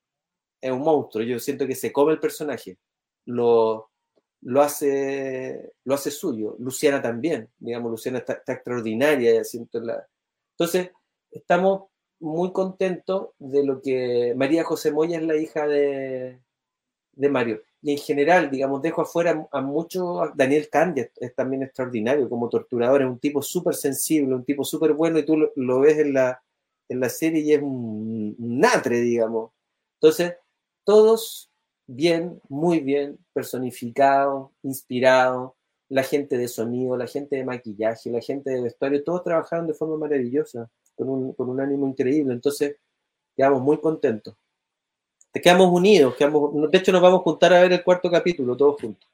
es 0.62 0.71
un 0.71 0.79
monstruo, 0.79 1.25
yo 1.25 1.39
siento 1.39 1.67
que 1.67 1.75
se 1.75 1.91
come 1.91 2.13
el 2.13 2.21
personaje, 2.21 2.77
lo, 3.25 3.91
lo, 4.41 4.62
hace, 4.62 5.73
lo 5.83 5.95
hace 5.95 6.10
suyo, 6.10 6.55
Luciana 6.57 7.01
también, 7.01 7.49
digamos, 7.57 7.91
Luciana 7.91 8.19
está, 8.19 8.41
extraordinaria, 8.47 9.43
siento. 9.43 9.81
Entonces, 10.51 10.91
estamos 11.31 11.89
muy 12.19 12.53
contentos 12.53 13.31
de 13.39 13.65
lo 13.65 13.81
que 13.81 14.33
María 14.38 14.63
José 14.63 14.93
Moya 14.93 15.17
es 15.17 15.23
la 15.23 15.36
hija 15.36 15.67
de, 15.67 16.39
de 17.12 17.29
Mario 17.29 17.62
en 17.91 17.97
general, 18.00 18.50
digamos, 18.52 18.82
dejo 18.82 19.02
afuera 19.02 19.47
a 19.52 19.62
muchos, 19.62 20.30
Daniel 20.36 20.69
Candia 20.69 21.10
es 21.15 21.36
también 21.36 21.63
extraordinario 21.63 22.30
como 22.30 22.50
torturador, 22.50 23.02
es 23.02 23.08
un 23.08 23.19
tipo 23.19 23.41
súper 23.41 23.76
sensible, 23.76 24.36
un 24.36 24.43
tipo 24.43 24.63
súper 24.65 24.93
bueno 24.93 25.19
y 25.19 25.26
tú 25.26 25.38
lo, 25.56 25.80
ves 25.80 25.97
en 26.00 26.13
la, 26.13 26.43
en 26.89 27.00
la 27.00 27.10
serie 27.10 27.41
y 27.41 27.54
es 27.54 27.62
un, 27.62 28.36
natre, 28.39 29.00
digamos. 29.02 29.52
Entonces, 30.02 30.36
todos 30.84 31.50
bien, 31.88 32.41
muy 32.50 32.82
bien, 32.82 33.17
personificados, 33.34 34.52
inspirados, 34.63 35.54
la 35.89 36.04
gente 36.04 36.38
de 36.38 36.50
sonido, 36.50 36.97
la 36.97 37.08
gente 37.08 37.38
de 37.38 37.45
maquillaje, 37.45 38.12
la 38.12 38.21
gente 38.21 38.50
de 38.52 38.62
vestuario, 38.63 39.04
todos 39.04 39.23
trabajaron 39.23 39.67
de 39.67 39.73
forma 39.73 39.97
maravillosa, 39.97 40.69
con 40.95 41.10
un, 41.10 41.34
con 41.34 41.50
un 41.50 41.62
ánimo 41.62 41.88
increíble. 41.88 42.34
Entonces, 42.34 42.76
quedamos 43.36 43.62
muy 43.62 43.80
contentos 43.80 44.36
quedamos 45.33 45.71
unidos, 45.71 46.15
quedamos, 46.15 46.71
de 46.71 46.77
hecho 46.77 46.91
nos 46.91 47.01
vamos 47.01 47.21
a 47.21 47.23
juntar 47.23 47.53
a 47.53 47.61
ver 47.61 47.73
el 47.73 47.83
cuarto 47.83 48.09
capítulo, 48.09 48.57
todos 48.57 48.81
juntos. 48.81 49.09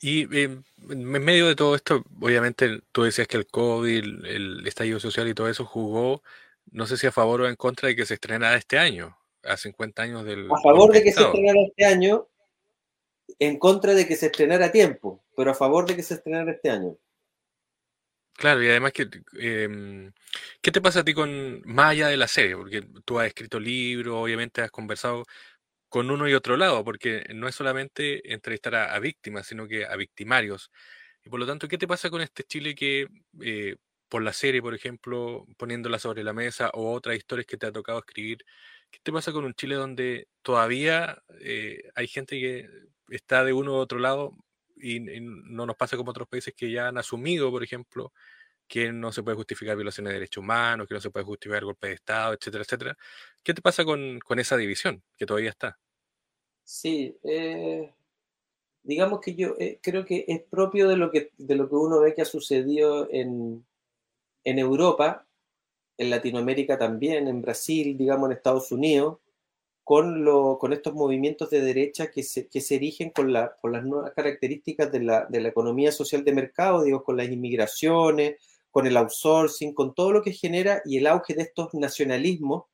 Y 0.00 0.22
em, 0.38 0.62
en 0.90 1.04
medio 1.04 1.48
de 1.48 1.56
todo 1.56 1.74
esto, 1.74 2.04
obviamente 2.20 2.80
tú 2.92 3.02
decías 3.02 3.26
que 3.26 3.36
el 3.36 3.46
COVID, 3.46 4.26
el, 4.26 4.66
estallido 4.66 5.00
social 5.00 5.26
y 5.28 5.34
todo 5.34 5.48
eso 5.48 5.64
jugó, 5.64 6.22
no 6.70 6.86
sé 6.86 6.96
si 6.96 7.06
a 7.06 7.12
favor 7.12 7.40
o 7.40 7.48
en 7.48 7.56
contra 7.56 7.88
de 7.88 7.96
que 7.96 8.06
se 8.06 8.14
estrenara 8.14 8.56
este 8.56 8.78
año, 8.78 9.16
a 9.42 9.56
50 9.56 10.02
años 10.02 10.24
del... 10.24 10.46
A 10.52 10.60
favor 10.62 10.92
de 10.92 11.02
que 11.02 11.12
se 11.12 11.22
estrenara 11.22 11.60
este 11.66 11.84
año, 11.84 12.28
en 13.38 13.58
contra 13.58 13.94
de 13.94 14.06
que 14.06 14.16
se 14.16 14.26
estrenara 14.26 14.66
a 14.66 14.72
tiempo, 14.72 15.24
pero 15.36 15.50
a 15.50 15.54
favor 15.54 15.86
de 15.86 15.96
que 15.96 16.02
se 16.02 16.14
estrenara 16.14 16.52
este 16.52 16.70
año. 16.70 16.96
Claro, 18.38 18.62
y 18.62 18.68
además 18.68 18.92
que, 18.92 19.08
em, 19.40 20.12
¿qué 20.62 20.70
te 20.70 20.80
pasa 20.80 21.00
a 21.00 21.04
ti 21.04 21.12
con, 21.12 21.60
más 21.64 21.90
allá 21.90 22.06
de 22.06 22.16
la 22.16 22.28
serie? 22.28 22.56
Porque 22.56 22.82
tú 23.04 23.18
has 23.18 23.26
escrito 23.26 23.58
libros, 23.58 24.14
obviamente 24.14 24.62
has 24.62 24.70
conversado 24.70 25.24
con 25.88 26.10
uno 26.10 26.28
y 26.28 26.34
otro 26.34 26.56
lado, 26.56 26.84
porque 26.84 27.24
no 27.34 27.48
es 27.48 27.56
solamente 27.56 28.32
entrevistar 28.32 28.76
a, 28.76 28.98
víctimas, 29.00 29.46
sino 29.46 29.68
que 29.68 29.86
a 29.86 29.96
victimarios. 29.96 30.70
Y 31.24 31.30
por 31.30 31.40
lo 31.40 31.46
tanto, 31.46 31.68
¿qué 31.68 31.78
te 31.78 31.88
pasa 31.88 32.10
con 32.10 32.22
este 32.22 32.44
Chile 32.44 32.74
que 32.76 33.08
eh, 33.42 33.76
por 34.08 34.22
la 34.22 34.32
serie, 34.34 34.62
por 34.62 34.74
ejemplo, 34.74 35.46
poniéndola 35.58 35.98
sobre 35.98 36.24
la 36.24 36.32
mesa, 36.34 36.70
o 36.74 36.92
otras 36.94 37.16
historias 37.16 37.46
que 37.46 37.56
te 37.58 37.66
ha 37.66 37.72
tocado 37.72 37.98
escribir. 38.00 38.38
¿Qué 38.90 39.00
te 39.02 39.12
pasa 39.12 39.32
con 39.32 39.44
un 39.46 39.54
Chile 39.54 39.76
donde 39.76 40.28
todavía 40.42 41.22
eh, 41.40 41.82
hay 41.96 42.08
gente 42.08 42.38
que 42.40 42.68
está 43.10 43.44
de 43.44 43.52
uno 43.54 43.72
u 43.74 43.76
otro 43.76 43.98
lado 44.00 44.32
y, 44.80 45.00
no 45.20 45.66
nos 45.66 45.76
pasa 45.76 45.96
como 45.96 46.10
otros 46.10 46.28
países 46.28 46.54
que 46.54 46.70
ya 46.70 46.88
han 46.88 46.98
asumido, 46.98 47.50
por 47.50 47.62
ejemplo, 47.62 48.12
que 48.66 48.92
no 48.92 49.12
se 49.12 49.22
puede 49.22 49.36
justificar 49.36 49.76
violaciones 49.76 50.10
de 50.10 50.14
derechos 50.14 50.42
humanos, 50.42 50.86
que 50.86 50.94
no 50.94 51.00
se 51.00 51.10
puede 51.10 51.24
justificar 51.24 51.64
golpe 51.64 51.88
de 51.88 51.94
Estado, 51.94 52.34
etcétera, 52.34 52.64
etcétera? 52.64 52.96
¿Qué 53.42 53.54
te 53.54 53.62
pasa 53.62 53.84
con, 53.84 54.18
con 54.20 54.38
esa 54.38 54.56
división 54.56 55.02
que 55.16 55.26
todavía 55.26 55.50
está? 55.50 55.78
Sí, 56.64 57.16
eh, 57.24 57.90
digamos 58.82 59.20
que 59.20 59.34
yo 59.34 59.54
eh, 59.58 59.78
creo 59.82 60.04
que 60.04 60.24
es 60.28 60.42
propio 60.42 60.88
de 60.88 60.96
lo 60.96 61.10
que, 61.10 61.32
de 61.38 61.54
lo 61.54 61.68
que 61.68 61.74
uno 61.76 62.00
ve 62.00 62.14
que 62.14 62.22
ha 62.22 62.26
sucedido 62.26 63.08
en, 63.10 63.64
en 64.44 64.58
Europa, 64.58 65.26
en 65.96 66.10
Latinoamérica 66.10 66.78
también, 66.78 67.26
en 67.26 67.40
Brasil, 67.40 67.96
digamos 67.96 68.30
en 68.30 68.36
Estados 68.36 68.70
Unidos, 68.70 69.18
con, 69.88 70.22
con 70.58 70.74
estos 70.74 70.92
movimientos 70.92 71.48
de 71.48 71.62
derecha 71.62 72.10
que 72.10 72.22
se, 72.22 72.46
erigen 72.74 73.08
con, 73.08 73.32
la, 73.32 73.56
con 73.58 73.72
las 73.72 73.84
nuevas 73.84 74.12
características 74.14 74.92
de 74.92 75.00
la, 75.00 75.24
de 75.30 75.38
economía 75.48 75.92
social 75.92 76.24
de 76.24 76.34
mercado, 76.34 76.82
digo, 76.82 77.02
con 77.02 77.16
las 77.16 77.30
inmigraciones, 77.30 78.36
con 78.70 78.86
el 78.86 78.98
outsourcing, 78.98 79.72
con 79.72 79.94
todo 79.94 80.12
lo 80.12 80.20
que 80.20 80.34
genera 80.34 80.82
y 80.84 80.98
el 80.98 81.06
auge 81.06 81.32
de 81.32 81.44
estos 81.44 81.72
nacionalismos 81.72 82.64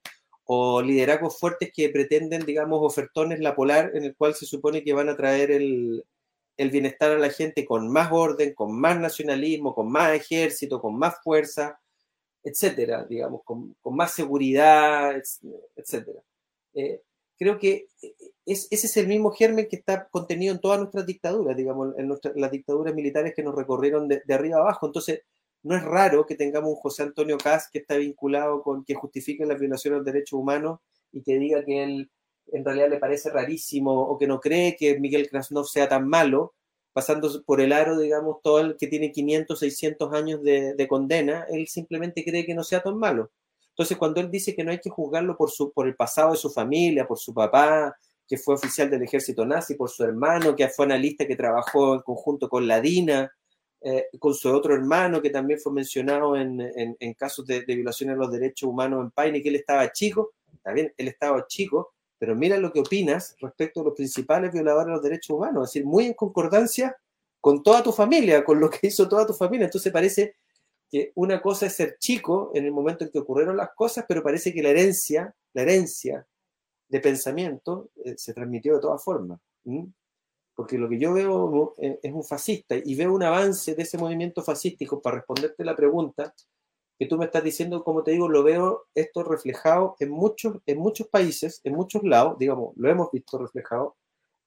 o 0.44 0.83
liderazgos 0.83 1.38
fuertes 1.38 1.70
que 1.72 1.88
pretenden, 1.88 2.44
digamos, 2.46 2.81
ofertones 2.83 3.38
la 3.38 3.55
polar 3.55 3.92
en 3.94 4.03
el 4.03 4.16
cual 4.16 4.35
se 4.35 4.44
supone 4.44 4.83
que 4.83 4.92
van 4.92 5.09
a 5.09 5.16
traer 5.16 5.53
el, 5.53 6.05
el 6.57 6.70
bienestar 6.72 7.12
a 7.12 7.18
la 7.20 7.31
gente 7.31 7.64
con 7.64 7.92
más 7.92 8.11
orden, 8.11 8.55
con 8.55 8.77
más 8.77 8.98
nacionalismo, 8.98 9.72
con 9.72 9.88
más 9.88 10.16
ejército, 10.16 10.81
con 10.81 10.98
más 10.98 11.14
fuerza, 11.22 11.79
etcétera, 12.42 13.07
digamos, 13.09 13.42
con, 13.44 13.77
más 13.85 14.12
seguridad, 14.12 15.14
etcétera. 15.77 16.20
Eh, 16.74 17.02
creo 17.38 17.58
que 17.58 17.88
eh, 18.02 18.14
es, 18.46 18.68
ese 18.70 18.87
es 18.87 18.96
el 18.96 19.08
mismo 19.08 19.30
germen 19.30 19.68
que 19.68 19.76
está 19.76 20.08
contenido 20.08 20.54
en 20.54 20.60
todas 20.60 20.78
nuestras 20.78 21.06
dictaduras, 21.06 21.56
digamos, 21.56 21.94
en 21.98 22.08
las 22.37 22.50
dictaduras 22.50 22.94
militares 22.94 23.34
que 23.34 23.42
nos 23.42 23.54
recorrieron 23.54 24.08
de, 24.08 24.22
de, 24.24 24.34
arriba 24.34 24.58
abajo. 24.58 24.87
Entonces, 24.87 25.22
no 25.62 25.76
es 25.76 25.82
raro 25.82 26.26
que 26.26 26.37
tengamos 26.37 26.70
un 26.70 26.76
José 26.76 27.04
Antonio 27.04 27.38
Caz 27.38 27.68
que 27.70 27.78
está 27.78 27.96
vinculado 27.96 28.62
con 28.62 28.84
que 28.84 28.94
justifique 28.94 29.46
las 29.46 29.58
violaciones 29.58 30.04
de 30.04 30.12
derechos 30.12 30.38
humanos 30.38 30.80
y 31.12 31.22
que 31.22 31.38
diga 31.38 31.64
que 31.64 31.84
él 31.84 32.10
en 32.52 32.64
realidad 32.64 32.90
le 32.90 32.98
parece 32.98 33.30
rarísimo 33.30 33.92
o 33.92 34.18
que 34.18 34.26
no 34.26 34.40
cree 34.40 34.76
que 34.76 34.98
Miguel 34.98 35.28
Krasnov 35.28 35.66
sea 35.66 35.88
tan 35.88 36.08
malo, 36.08 36.54
pasando 36.92 37.28
por 37.44 37.60
el 37.60 37.72
aro, 37.72 37.98
digamos, 37.98 38.38
todo 38.42 38.60
el 38.60 38.76
que 38.76 38.87
tiene 38.87 39.12
500, 39.12 39.58
600 39.58 40.12
años 40.12 40.42
de, 40.42 40.87
condena, 40.88 41.46
él 41.50 41.66
simplemente 41.66 42.24
cree 42.24 42.46
que 42.46 42.54
no 42.54 42.62
sea 42.62 42.82
tan 42.82 42.96
malo. 42.96 43.30
Entonces, 43.74 43.98
cuando 43.98 44.20
él 44.20 44.30
dice 44.30 44.54
que 44.54 44.62
no 44.62 44.70
hay 44.70 44.78
que 44.78 44.88
juzgarlo 44.88 45.37
por, 45.37 45.50
su, 45.50 45.72
por 45.72 45.88
el 45.88 45.96
pasado 45.96 46.30
de 46.30 46.37
su 46.37 46.48
familia, 46.48 47.08
por 47.08 47.18
su 47.18 47.34
papá, 47.34 47.96
que 48.26 48.38
fue 48.38 48.54
oficial 48.54 48.88
del 48.88 49.02
ejército 49.02 49.44
nazi, 49.44 49.74
por 49.74 49.90
su 49.90 50.04
hermano, 50.04 50.54
que 50.54 50.68
fue 50.68 50.87
analista 50.87 51.26
que 51.26 51.34
trabajó 51.34 51.94
en 51.94 52.00
conjunto 52.02 52.48
con 52.48 52.68
la 52.68 52.80
DINA, 52.80 53.32
eh, 53.80 54.06
con 54.20 54.32
su 54.32 54.48
otro 54.48 54.74
hermano, 54.74 55.20
que 55.20 55.30
también 55.30 55.58
fue 55.58 55.72
mencionado 55.72 56.37
en, 56.37 56.60
en, 56.76 57.14
casos 57.14 57.44
de, 57.46 57.62
de 57.62 57.74
violaciones 57.74 58.14
de 58.14 58.20
los 58.20 58.30
derechos 58.30 58.68
humanos 58.68 59.02
en 59.02 59.10
Paine, 59.10 59.42
que 59.42 59.48
él 59.48 59.56
estaba 59.56 59.90
chico, 59.90 60.34
también 60.62 60.94
él 60.96 61.08
estaba 61.08 61.44
chico, 61.48 61.94
pero 62.16 62.37
mira 62.37 62.56
lo 62.56 62.72
que 62.72 62.80
opinas 62.80 63.37
respecto 63.40 63.80
a 63.80 63.84
los 63.84 63.94
principales 63.94 64.52
violadores 64.52 64.87
de 64.87 64.92
los 64.92 65.02
derechos 65.02 65.37
humanos, 65.37 65.64
es 65.64 65.74
decir, 65.74 65.84
muy 65.84 66.06
en 66.06 66.14
concordancia 66.14 66.96
con 67.40 67.62
toda 67.62 67.82
tu 67.82 67.92
familia, 67.92 68.44
con 68.44 68.58
lo 68.58 68.70
que 68.70 68.87
hizo 68.87 69.08
toda 69.08 69.26
tu 69.26 69.34
familia. 69.34 69.66
Entonces 69.66 69.92
parece 69.92 70.37
que 70.94 71.11
una 71.16 71.42
cosa 71.42 71.66
es 71.66 71.74
ser 71.74 71.96
chico 71.98 72.52
en 72.54 72.66
el 72.66 72.70
momento 72.70 73.02
en 73.02 73.11
que 73.11 73.18
ocurrieron 73.18 73.57
las 73.57 73.70
cosas, 73.74 74.04
pero 74.07 74.22
parece 74.22 74.54
que 74.54 74.62
la 74.62 74.68
herencia, 74.68 75.35
la 75.52 75.62
herencia 75.62 76.24
de 76.88 77.00
pensamiento 77.00 77.90
eh, 78.04 78.14
se 78.16 78.33
transmitió 78.33 78.76
de 78.76 78.80
todas 78.80 79.02
formas. 79.02 79.40
Porque 80.54 80.78
lo 80.78 80.88
que 80.88 81.00
yo 81.00 81.12
veo 81.12 81.74
eh, 81.78 81.98
es 82.00 82.12
un 82.12 82.22
fascista 82.22 82.76
y 82.76 82.94
veo 82.94 83.12
un 83.12 83.24
avance 83.24 83.74
de 83.74 83.83
ese 83.83 83.98
movimiento 83.98 84.40
fascístico, 84.44 85.02
para 85.02 85.16
responderte 85.16 85.64
la 85.64 85.74
pregunta, 85.74 86.33
que 86.96 87.07
tú 87.07 87.18
me 87.18 87.24
estás 87.24 87.42
diciendo, 87.42 87.83
como 87.83 88.04
te 88.04 88.12
digo, 88.12 88.28
lo 88.28 88.44
veo 88.44 88.85
esto 88.94 89.24
reflejado 89.24 89.96
en 89.98 90.11
muchos, 90.11 90.59
en 90.64 90.78
muchos 90.78 91.09
países, 91.09 91.61
en 91.64 91.74
muchos 91.74 92.04
lados, 92.04 92.38
digamos, 92.38 92.72
lo 92.76 92.88
hemos 92.88 93.11
visto 93.11 93.37
reflejado 93.37 93.96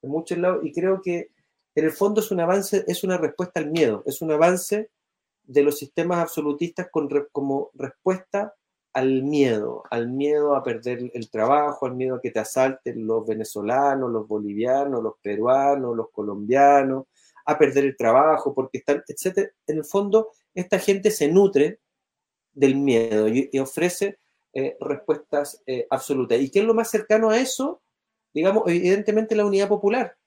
en 0.01 0.11
muchos 0.11 0.37
lados 0.37 0.63
y 0.63 0.71
creo 0.71 1.01
que 1.01 1.29
en 1.75 1.83
el 1.83 1.91
fondo 1.91 2.21
es 2.21 2.31
un 2.31 2.39
avance, 2.39 2.85
es 2.87 3.03
una 3.03 3.17
respuesta 3.17 3.59
al 3.59 3.69
miedo, 3.69 4.01
es 4.05 4.21
un 4.21 4.31
avance 4.31 4.89
de 5.47 5.63
los 5.63 5.77
sistemas 5.79 6.19
absolutistas 6.19 6.89
con, 6.91 7.09
como 7.31 7.71
respuesta 7.73 8.53
al 8.93 9.23
miedo, 9.23 9.83
al 9.89 10.09
miedo 10.09 10.55
a 10.55 10.63
perder 10.63 11.11
el 11.13 11.29
trabajo, 11.29 11.85
al 11.85 11.95
miedo 11.95 12.15
a 12.15 12.21
que 12.21 12.31
te 12.31 12.39
asalten 12.39 13.05
los 13.05 13.25
venezolanos, 13.25 14.11
los 14.11 14.27
bolivianos, 14.27 15.03
los 15.03 15.13
peruanos, 15.21 15.95
los 15.95 16.09
colombianos, 16.11 17.05
a 17.45 17.57
perder 17.57 17.85
el 17.85 17.95
trabajo, 17.95 18.53
porque 18.53 18.79
están, 18.79 19.03
etcétera. 19.07 19.49
En 19.67 19.77
el 19.77 19.85
fondo, 19.85 20.31
esta 20.53 20.79
gente 20.79 21.11
se 21.11 21.27
nutre 21.29 21.79
del 22.53 22.75
miedo 22.75 23.27
y, 23.27 23.49
ofrece 23.59 24.17
eh, 24.53 24.75
respuestas 24.81 25.61
eh, 25.65 25.85
absolutas. 25.89 26.39
¿Y 26.39 26.49
qué 26.49 26.59
es 26.59 26.65
lo 26.65 26.73
más 26.73 26.89
cercano 26.89 27.29
a 27.29 27.37
eso? 27.37 27.81
Digamos, 28.33 28.63
evidentemente 28.65 29.35
la 29.35 29.45
unidad 29.45 29.69
popular. 29.69 30.17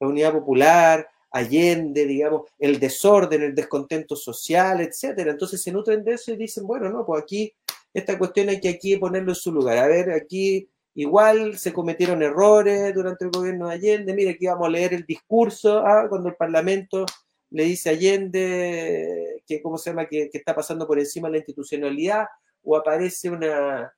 La 0.00 0.08
unidad 0.08 0.32
popular, 0.32 1.08
Allende, 1.30 2.06
digamos, 2.06 2.42
el 2.58 2.78
desorden, 2.80 3.42
el 3.42 3.54
descontento 3.54 4.16
social, 4.16 4.80
etcétera. 4.80 5.32
Entonces 5.32 5.62
se 5.62 5.72
nutren 5.72 6.04
de 6.04 6.14
eso 6.14 6.32
y 6.32 6.36
dicen, 6.36 6.66
bueno, 6.66 6.88
no, 6.90 7.04
pues 7.04 7.22
aquí 7.22 7.52
esta 7.92 8.18
cuestión 8.18 8.48
hay 8.48 8.60
que 8.60 8.68
aquí 8.68 8.96
ponerlo 8.96 9.32
en 9.32 9.36
su 9.36 9.52
lugar. 9.52 9.78
A 9.78 9.86
ver, 9.86 10.10
aquí 10.10 10.68
igual 10.94 11.58
se 11.58 11.72
cometieron 11.72 12.22
errores 12.22 12.94
durante 12.94 13.24
el 13.24 13.30
gobierno 13.30 13.68
de 13.68 13.74
Allende. 13.74 14.14
Mire, 14.14 14.30
aquí 14.30 14.46
vamos 14.46 14.66
a 14.68 14.70
leer 14.70 14.94
el 14.94 15.04
discurso 15.04 15.78
ah, 15.86 16.06
cuando 16.08 16.28
el 16.28 16.36
Parlamento 16.36 17.04
le 17.50 17.64
dice 17.64 17.90
Allende 17.90 19.42
que, 19.46 19.62
¿cómo 19.62 19.78
se 19.78 19.90
llama?, 19.90 20.06
que, 20.06 20.30
está 20.32 20.54
pasando 20.54 20.86
por 20.86 20.98
encima 20.98 21.28
de 21.28 21.32
la 21.32 21.38
institucionalidad, 21.38 22.26
o 22.62 22.76
aparece 22.76 23.30
una, 23.30 23.92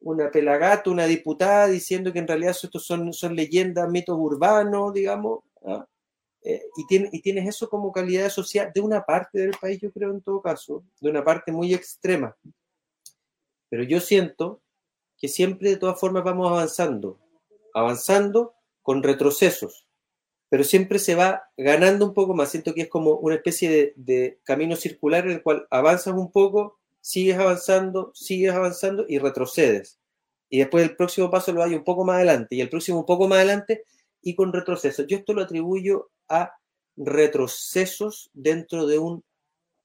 una 0.00 0.30
una 0.86 1.06
diputada, 1.06 1.66
diciendo 1.66 2.12
que 2.12 2.20
en 2.20 2.28
realidad 2.28 2.52
estos 2.52 2.84
son, 2.84 3.12
son 3.12 3.34
leyendas, 3.34 3.90
mitos 3.90 4.16
urbanos, 4.18 4.92
digamos, 4.92 5.40
¿ah? 5.64 5.84
Eh, 6.44 6.62
y, 6.76 6.86
tiene, 6.86 7.08
y 7.12 7.20
tienes 7.20 7.48
eso 7.48 7.68
como 7.68 7.90
calidad 7.90 8.28
social 8.28 8.70
de 8.74 8.80
una 8.80 9.04
parte 9.04 9.38
del 9.38 9.56
país, 9.60 9.80
yo 9.80 9.90
creo, 9.92 10.10
en 10.10 10.20
todo 10.20 10.40
caso, 10.40 10.84
de 11.00 11.10
una 11.10 11.24
parte 11.24 11.50
muy 11.50 11.74
extrema. 11.74 12.36
Pero 13.68 13.82
yo 13.82 14.00
siento 14.00 14.62
que 15.18 15.28
siempre 15.28 15.70
de 15.70 15.76
todas 15.76 15.98
formas 15.98 16.22
vamos 16.22 16.48
avanzando, 16.50 17.18
avanzando 17.72 18.54
con 18.82 19.02
retrocesos 19.02 19.84
pero 20.54 20.62
siempre 20.62 21.00
se 21.00 21.16
va 21.16 21.50
ganando 21.56 22.06
un 22.06 22.14
poco 22.14 22.32
más. 22.32 22.50
Siento 22.50 22.74
que 22.74 22.82
es 22.82 22.88
como 22.88 23.16
una 23.16 23.34
especie 23.34 23.92
de, 23.96 24.38
camino 24.44 24.76
circular 24.76 25.26
en 25.26 25.32
el 25.32 25.42
cual 25.42 25.66
avanzas 25.68 26.14
un 26.14 26.30
poco, 26.30 26.78
sigues 27.00 27.36
avanzando, 27.36 28.12
sigues 28.14 28.52
avanzando 28.52 29.04
y 29.08 29.18
retrocedes. 29.18 29.98
Y 30.48 30.58
después 30.58 30.84
el 30.84 30.94
próximo 30.94 31.28
paso 31.28 31.52
lo 31.52 31.64
hay 31.64 31.74
un 31.74 31.82
poco 31.82 32.04
más 32.04 32.18
adelante 32.18 32.54
y 32.54 32.60
el 32.60 32.68
próximo 32.68 33.00
un 33.00 33.04
poco 33.04 33.26
más 33.26 33.38
adelante 33.38 33.82
y 34.22 34.36
con 34.36 34.52
retrocesos. 34.52 35.08
Yo 35.08 35.16
esto 35.16 35.32
lo 35.32 35.42
atribuyo 35.42 36.12
a 36.34 36.54
retrocesos 36.96 38.30
dentro 38.32 38.86
de 38.86 38.98
un 38.98 39.24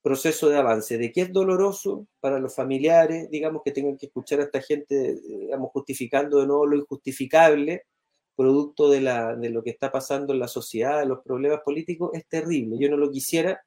proceso 0.02 0.48
de 0.48 0.56
avance, 0.56 0.96
de 0.96 1.12
que 1.12 1.22
es 1.22 1.32
doloroso 1.32 2.06
para 2.20 2.38
los 2.38 2.54
familiares, 2.54 3.30
digamos, 3.30 3.62
que 3.64 3.72
tengan 3.72 3.98
que 3.98 4.06
escuchar 4.06 4.40
a 4.40 4.44
esta 4.44 4.62
gente, 4.62 5.20
digamos, 5.20 5.70
justificando 5.72 6.40
de 6.40 6.46
nuevo 6.46 6.66
lo 6.66 6.76
injustificable, 6.76 7.84
producto 8.34 8.88
de, 8.88 9.02
la, 9.02 9.36
de 9.36 9.50
lo 9.50 9.62
que 9.62 9.70
está 9.70 9.92
pasando 9.92 10.32
en 10.32 10.40
la 10.40 10.48
sociedad, 10.48 11.00
de 11.00 11.06
los 11.06 11.20
problemas 11.22 11.60
políticos, 11.62 12.10
es 12.14 12.26
terrible. 12.26 12.78
Yo 12.78 12.88
no 12.88 12.96
lo 12.96 13.10
quisiera 13.10 13.62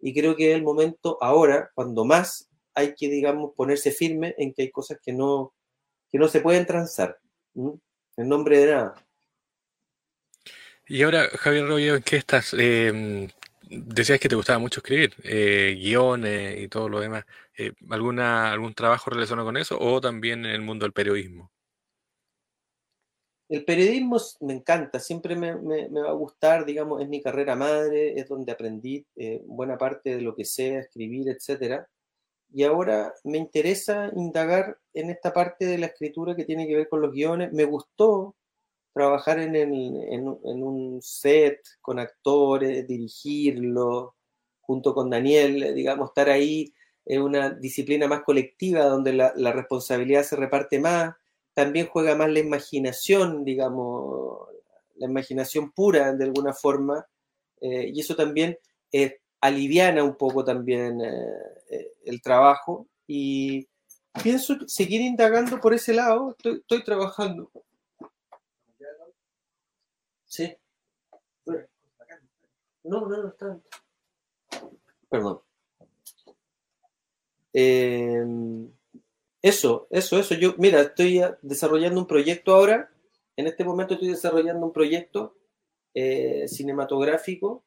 y 0.00 0.14
creo 0.14 0.36
que 0.36 0.50
es 0.50 0.56
el 0.56 0.62
momento 0.62 1.18
ahora, 1.20 1.70
cuando 1.74 2.04
más 2.04 2.48
hay 2.74 2.94
que, 2.94 3.08
digamos, 3.08 3.52
ponerse 3.54 3.90
firme 3.90 4.34
en 4.38 4.52
que 4.54 4.62
hay 4.62 4.70
cosas 4.70 4.98
que 5.02 5.12
no, 5.12 5.54
que 6.10 6.18
no 6.18 6.28
se 6.28 6.40
pueden 6.40 6.66
transar, 6.66 7.18
en 7.54 8.28
nombre 8.28 8.58
de 8.58 8.72
nada. 8.72 8.94
Y 10.86 11.02
ahora, 11.02 11.28
Javier 11.38 11.66
Rollo, 11.66 11.96
¿en 11.96 12.02
qué 12.02 12.16
estás? 12.16 12.54
Eh, 12.58 13.28
decías 13.70 14.20
que 14.20 14.28
te 14.28 14.36
gustaba 14.36 14.58
mucho 14.58 14.80
escribir, 14.80 15.14
eh, 15.24 15.76
guiones 15.78 16.60
y 16.60 16.68
todo 16.68 16.88
lo 16.88 17.00
demás. 17.00 17.24
Eh, 17.56 17.72
¿alguna, 17.90 18.52
¿Algún 18.52 18.74
trabajo 18.74 19.10
relacionado 19.10 19.46
con 19.46 19.56
eso 19.56 19.78
o 19.80 20.00
también 20.00 20.44
en 20.44 20.52
el 20.52 20.62
mundo 20.62 20.84
del 20.84 20.92
periodismo? 20.92 21.50
El 23.48 23.64
periodismo 23.64 24.18
me 24.40 24.54
encanta, 24.54 24.98
siempre 24.98 25.36
me, 25.36 25.52
va 25.54 26.08
a 26.08 26.12
gustar, 26.12 26.64
digamos, 26.64 27.02
es 27.02 27.08
mi 27.08 27.22
carrera 27.22 27.54
madre, 27.54 28.18
es 28.18 28.28
donde 28.28 28.52
aprendí 28.52 29.06
eh, 29.16 29.42
buena 29.46 29.76
parte 29.76 30.16
de 30.16 30.22
lo 30.22 30.34
que 30.34 30.44
sé, 30.44 30.78
escribir, 30.78 31.28
etc. 31.28 31.84
Y 32.52 32.64
ahora 32.64 33.12
me 33.22 33.38
interesa 33.38 34.10
indagar 34.16 34.78
en 34.94 35.10
esta 35.10 35.32
parte 35.32 35.66
de 35.66 35.78
la 35.78 35.86
escritura 35.86 36.34
que 36.34 36.44
tiene 36.44 36.66
que 36.66 36.76
ver 36.76 36.88
con 36.88 37.02
los 37.02 37.12
guiones. 37.12 37.52
Me 37.52 37.64
gustó 37.64 38.34
trabajar 38.94 39.40
en, 39.40 39.54
en, 39.56 40.28
un 40.28 41.02
set 41.02 41.60
con 41.82 41.98
actores, 41.98 42.86
dirigirlo, 42.86 44.14
junto 44.60 44.94
con 44.94 45.10
Daniel, 45.10 45.74
digamos, 45.74 46.08
estar 46.10 46.30
ahí 46.30 46.72
es 47.04 47.18
una 47.18 47.50
disciplina 47.50 48.08
más 48.08 48.22
colectiva 48.22 48.84
donde 48.84 49.12
la, 49.12 49.52
responsabilidad 49.52 50.22
se 50.22 50.36
reparte 50.36 50.78
más, 50.78 51.14
también 51.52 51.86
juega 51.86 52.14
más 52.14 52.30
la 52.30 52.38
imaginación, 52.40 53.44
digamos, 53.44 54.48
la 54.96 55.06
imaginación 55.06 55.70
pura 55.72 56.12
de 56.14 56.24
alguna 56.24 56.52
forma, 56.52 57.06
eh, 57.60 57.90
y 57.92 58.00
eso 58.00 58.16
también 58.16 58.58
eh, 58.90 59.18
aliviana 59.40 60.02
un 60.02 60.16
poco 60.16 60.44
también 60.44 61.00
eh, 61.00 61.92
el 62.04 62.22
trabajo. 62.22 62.86
Y 63.06 63.68
pienso 64.22 64.56
seguir 64.66 65.02
indagando 65.02 65.60
por 65.60 65.74
ese 65.74 65.92
lado, 65.92 66.34
estoy, 66.38 66.84
trabajando. 66.84 67.50
Sí. 70.34 70.52
No, 72.82 73.06
no, 73.06 73.22
no 73.22 73.28
está. 73.28 73.60
Perdón. 75.08 75.40
Em, 77.52 78.68
eso, 79.40 79.86
eso, 79.90 80.18
eso. 80.18 80.34
Yo, 80.34 80.56
mira, 80.58 80.80
estoy 80.80 81.22
desarrollando 81.40 82.00
un 82.00 82.08
proyecto 82.08 82.52
ahora. 82.52 82.90
En 83.36 83.46
este 83.46 83.62
momento 83.62 83.94
estoy 83.94 84.08
desarrollando 84.08 84.66
un 84.66 84.72
proyecto 84.72 85.36
eh, 85.94 86.48
cinematográfico 86.48 87.64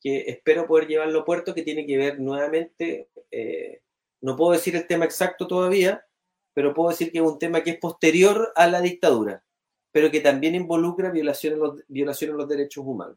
que 0.00 0.20
espero 0.28 0.66
poder 0.66 0.88
llevarlo 0.88 1.20
a 1.20 1.24
puerto, 1.26 1.52
que 1.52 1.62
tiene 1.62 1.84
que 1.84 1.98
ver 1.98 2.18
nuevamente, 2.18 3.10
eh, 3.30 3.82
no 4.22 4.36
puedo 4.36 4.52
decir 4.52 4.74
el 4.74 4.86
tema 4.86 5.04
exacto 5.04 5.46
todavía, 5.46 6.06
pero 6.54 6.72
puedo 6.72 6.88
decir 6.88 7.12
que 7.12 7.18
es 7.18 7.24
un 7.24 7.38
tema 7.38 7.62
que 7.62 7.72
es 7.72 7.78
posterior 7.78 8.52
a 8.56 8.68
la 8.68 8.80
dictadura, 8.80 9.44
pero 9.96 10.10
que 10.10 10.20
también 10.20 10.54
involucra 10.54 11.10
violaciones 11.10 11.58
los, 11.58 11.82
violaciones 11.88 12.34
a 12.34 12.36
los 12.36 12.46
derechos 12.46 12.84
humanos 12.84 13.16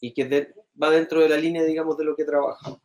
y 0.00 0.14
que 0.14 0.54
va 0.82 0.88
dentro 0.88 1.20
de 1.20 1.28
la 1.28 1.36
línea, 1.36 1.62
digamos, 1.62 1.94
de 1.98 2.04
lo 2.04 2.16
que 2.16 2.24
trabaja. 2.24 2.80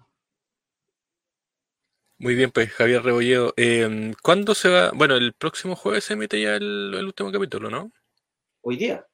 Muy 2.17 2.35
bien, 2.35 2.51
pues 2.51 2.69
Javier 2.71 3.01
Rebolledo. 3.01 3.53
Em, 3.55 4.13
¿Cuándo 4.21 4.53
se 4.53 4.67
va? 4.67 4.91
Bueno, 4.93 5.15
el 5.15 5.31
próximo 5.31 5.77
jueves 5.77 6.03
se 6.03 6.15
emite 6.15 6.41
ya 6.41 6.57
el, 6.57 6.93
último 7.05 7.31
capítulo, 7.31 7.69
¿no? 7.69 7.93
Hoy 8.63 8.75
día. 8.75 9.07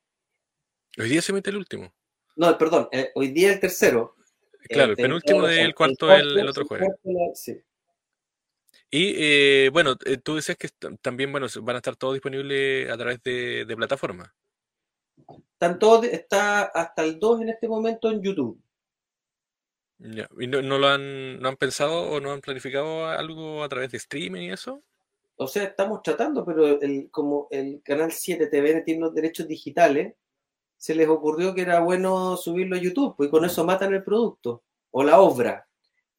Hoy 0.97 1.09
día 1.09 1.21
se 1.21 1.31
emite 1.31 1.51
el 1.51 1.57
último. 1.57 1.93
No, 2.37 2.57
perdón, 2.57 2.89
eh, 2.91 3.11
hoy 3.13 3.27
día 3.27 3.53
el 3.53 3.59
tercero. 3.59 4.15
Claro, 4.67 4.93
el, 4.93 4.97
penúltimo 4.97 5.45
del 5.45 5.75
cuarto 5.75 6.11
el, 6.11 6.39
el, 6.39 6.49
otro 6.49 6.65
jueves. 6.65 6.89
Sí. 7.35 7.55
Y 8.89 9.13
eh, 9.17 9.69
bueno, 9.71 9.95
eh, 10.05 10.17
tú 10.17 10.35
decías 10.35 10.57
que 10.57 10.69
también 11.01 11.31
bueno, 11.31 11.47
van 11.61 11.75
a 11.75 11.79
estar 11.79 11.95
todos 11.95 12.13
disponibles 12.13 12.89
a 12.89 12.97
través 12.97 13.21
de, 13.23 13.65
de 13.65 13.75
plataformas. 13.75 14.29
Están 15.53 15.79
todos, 15.79 16.05
está 16.05 16.63
hasta 16.63 17.03
el 17.03 17.19
2 17.19 17.41
en 17.41 17.49
este 17.49 17.67
momento 17.67 18.09
en 18.09 18.21
YouTube. 18.21 18.61
¿Y 19.99 20.47
no, 20.47 20.61
lo 20.61 20.87
han, 20.87 21.39
no 21.39 21.49
han 21.49 21.57
pensado 21.57 22.09
o 22.11 22.19
no 22.19 22.31
han 22.31 22.41
planificado 22.41 23.07
algo 23.07 23.63
a 23.63 23.69
través 23.69 23.91
de 23.91 23.97
streaming 23.97 24.43
y 24.43 24.51
eso? 24.51 24.83
O 25.37 25.47
sea, 25.47 25.63
estamos 25.63 26.01
tratando, 26.03 26.45
pero 26.45 26.79
el, 26.79 27.09
como 27.09 27.47
el 27.49 27.81
canal 27.83 28.11
7 28.11 28.47
TV 28.47 28.81
tiene 28.81 29.01
los 29.01 29.13
derechos 29.13 29.47
digitales, 29.47 30.13
se 30.77 30.93
les 30.93 31.07
ocurrió 31.07 31.55
que 31.55 31.61
era 31.61 31.79
bueno 31.79 32.37
subirlo 32.37 32.75
a 32.75 32.79
YouTube, 32.79 33.15
pues 33.17 33.29
con 33.29 33.43
eso 33.43 33.65
matan 33.65 33.93
el 33.93 34.03
producto 34.03 34.63
o 34.91 35.03
la 35.03 35.19
obra. 35.19 35.66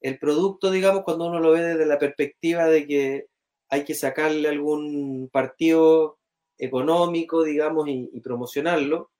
El 0.01 0.19
producto, 0.19 0.71
digamos, 0.71 1.03
cuando 1.03 1.27
uno 1.27 1.39
lo 1.39 1.51
ve 1.51 1.61
desde 1.61 1.85
la 1.85 1.99
perspectiva 1.99 2.65
de 2.67 2.87
que 2.87 3.27
hay 3.69 3.83
que 3.85 3.95
sacarle 3.95 4.49
algún 4.49 5.29
partido 5.31 6.17
económico, 6.57 7.43
digamos, 7.43 7.87
y 7.87 8.19
promocionarlo, 8.21 9.11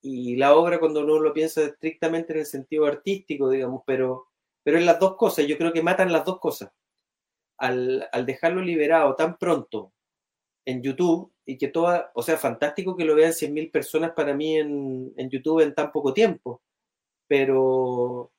y 0.00 0.36
la 0.36 0.54
obra 0.54 0.78
cuando 0.78 1.00
uno 1.00 1.18
lo 1.18 1.32
piensa 1.32 1.62
estrictamente 1.62 2.32
en 2.32 2.40
el 2.40 2.46
sentido 2.46 2.86
artístico, 2.86 3.50
digamos, 3.50 3.82
pero, 3.86 4.28
pero 4.62 4.78
las 4.80 4.98
dos 4.98 5.16
cosas, 5.16 5.46
yo 5.46 5.58
creo 5.58 5.72
que 5.72 5.82
matan 5.82 6.12
las 6.12 6.24
dos 6.24 6.38
cosas. 6.38 6.70
Al, 7.58 8.08
dejarlo 8.24 8.62
liberado 8.62 9.16
tan 9.16 9.36
pronto 9.36 9.92
en 10.64 10.82
YouTube 10.82 11.32
y 11.44 11.58
que 11.58 11.68
toda, 11.68 12.12
o 12.14 12.22
sea, 12.22 12.36
fantástico 12.36 12.96
que 12.96 13.04
lo 13.04 13.16
vean 13.16 13.32
100.000 13.32 13.72
personas 13.72 14.12
para 14.12 14.34
mí 14.34 14.56
en, 14.58 15.12
en, 15.16 15.30
YouTube 15.30 15.60
en 15.60 15.74
tan 15.74 15.90
poco 15.90 16.14
tiempo, 16.14 16.62
pero, 17.26 18.30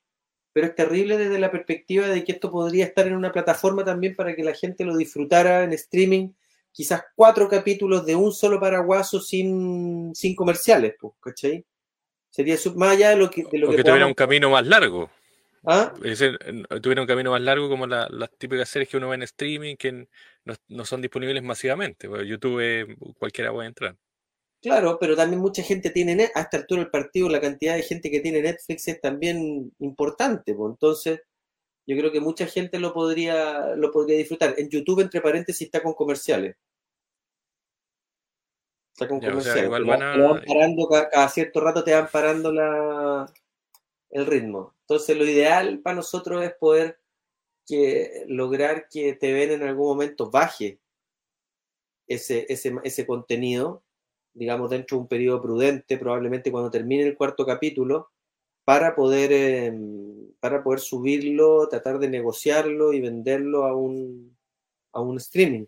pero 0.52 0.66
es 0.66 0.74
terrible 0.74 1.16
desde 1.16 1.38
la 1.38 1.50
perspectiva 1.50 2.08
de 2.08 2.24
que 2.24 2.32
esto 2.32 2.50
podría 2.50 2.84
estar 2.84 3.06
en 3.06 3.16
una 3.16 3.32
plataforma 3.32 3.84
también 3.84 4.16
para 4.16 4.34
que 4.34 4.42
la 4.42 4.54
gente 4.54 4.84
lo 4.84 4.96
disfrutara 4.96 5.64
en 5.64 5.72
streaming 5.72 6.30
quizás 6.72 7.02
cuatro 7.14 7.48
capítulos 7.48 8.06
de 8.06 8.14
un 8.14 8.32
solo 8.32 8.60
paraguaso 8.60 9.20
sin, 9.20 10.14
sin 10.14 10.34
comerciales, 10.34 10.94
pues, 11.00 11.14
¿cachai? 11.20 11.64
Sería 12.30 12.56
más 12.76 12.92
allá 12.92 13.10
de 13.10 13.16
lo 13.16 13.30
que... 13.30 13.44
De 13.50 13.58
lo 13.58 13.70
o 13.70 13.72
que, 13.74 13.82
tuviera 13.82 14.06
un 14.06 14.14
camino 14.14 14.50
más 14.50 14.66
largo. 14.66 15.10
¿Ah? 15.66 15.92
tuviera 16.80 17.02
un 17.02 17.06
camino 17.06 17.32
más 17.32 17.42
largo 17.42 17.68
como 17.68 17.86
las 17.86 18.30
típicas 18.38 18.66
series 18.66 18.88
que 18.88 18.96
uno 18.96 19.10
ve 19.10 19.16
en 19.16 19.22
streaming 19.24 19.76
que 19.76 20.08
no, 20.68 20.84
son 20.86 21.02
disponibles 21.02 21.42
masivamente. 21.42 22.08
Porque 22.08 22.26
YouTube 22.26 23.14
cualquiera 23.18 23.52
puede 23.52 23.68
entrar. 23.68 23.96
Claro, 24.62 24.98
pero 25.00 25.16
también 25.16 25.40
mucha 25.40 25.62
gente 25.62 25.88
tiene, 25.90 26.30
hasta 26.34 26.58
el 26.58 26.62
altura 26.62 26.82
del 26.82 26.90
partido, 26.90 27.30
la 27.30 27.40
cantidad 27.40 27.76
de 27.76 27.82
gente 27.82 28.10
que 28.10 28.20
tiene 28.20 28.42
Netflix 28.42 28.88
es 28.88 29.00
también 29.00 29.72
importante. 29.78 30.54
Pues, 30.54 30.70
entonces, 30.70 31.22
yo 31.86 31.96
creo 31.96 32.12
que 32.12 32.20
mucha 32.20 32.46
gente 32.46 32.78
lo 32.78 32.92
podría, 32.92 33.74
lo 33.76 33.90
podría 33.90 34.18
disfrutar. 34.18 34.54
En 34.58 34.68
YouTube, 34.68 35.00
entre 35.00 35.22
paréntesis, 35.22 35.62
está 35.62 35.82
con 35.82 35.94
comerciales. 35.94 36.56
Está 38.92 39.08
con 39.08 39.20
comerciales. 39.20 39.70
parando, 40.46 40.88
cada, 40.88 41.28
cierto 41.30 41.60
rato 41.60 41.82
te 41.82 41.94
van 41.94 42.08
parando 42.12 42.52
la, 42.52 43.32
el 44.10 44.26
ritmo. 44.26 44.74
Entonces, 44.82 45.16
lo 45.16 45.24
ideal 45.24 45.80
para 45.80 45.96
nosotros 45.96 46.44
es 46.44 46.52
poder 46.54 47.00
que, 47.66 48.24
lograr 48.28 48.88
que 48.90 49.14
te 49.14 49.32
ven 49.32 49.52
en 49.52 49.62
algún 49.62 49.86
momento 49.86 50.30
baje 50.30 50.80
ese, 52.06 52.44
ese, 52.50 52.74
ese 52.84 53.06
contenido, 53.06 53.82
digamos, 54.34 54.70
dentro 54.70 54.96
de 54.96 55.02
un 55.02 55.08
periodo 55.08 55.42
prudente, 55.42 55.98
probablemente 55.98 56.50
cuando 56.50 56.70
termine 56.70 57.04
el 57.04 57.16
cuarto 57.16 57.44
capítulo, 57.44 58.10
para 58.64 58.94
poder, 58.94 59.32
em, 59.32 60.32
para 60.40 60.62
poder 60.62 60.80
subirlo, 60.80 61.68
tratar 61.68 61.98
de 61.98 62.08
negociarlo 62.08 62.92
y 62.92 63.00
venderlo 63.00 63.64
a 63.64 63.74
un, 63.74 64.36
a 64.92 65.00
un 65.00 65.16
streaming. 65.16 65.66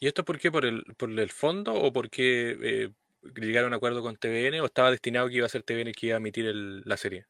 ¿Y 0.00 0.06
esto 0.06 0.24
por 0.24 0.38
qué? 0.38 0.52
¿Por 0.52 0.64
el, 0.64 0.84
por 0.96 1.10
el 1.10 1.30
fondo 1.30 1.74
o 1.74 1.92
porque 1.92 2.56
eh, 2.62 2.90
llegaron 3.34 3.72
a 3.72 3.74
un 3.74 3.78
acuerdo 3.78 4.02
con 4.02 4.16
TVN 4.16 4.60
o 4.60 4.66
estaba 4.66 4.90
destinado 4.90 5.28
que 5.28 5.36
iba 5.36 5.46
a 5.46 5.50
ser 5.50 5.64
TVN 5.64 5.92
que 5.92 6.06
iba 6.06 6.16
a 6.16 6.18
emitir 6.18 6.46
la 6.54 6.96
serie? 6.96 7.26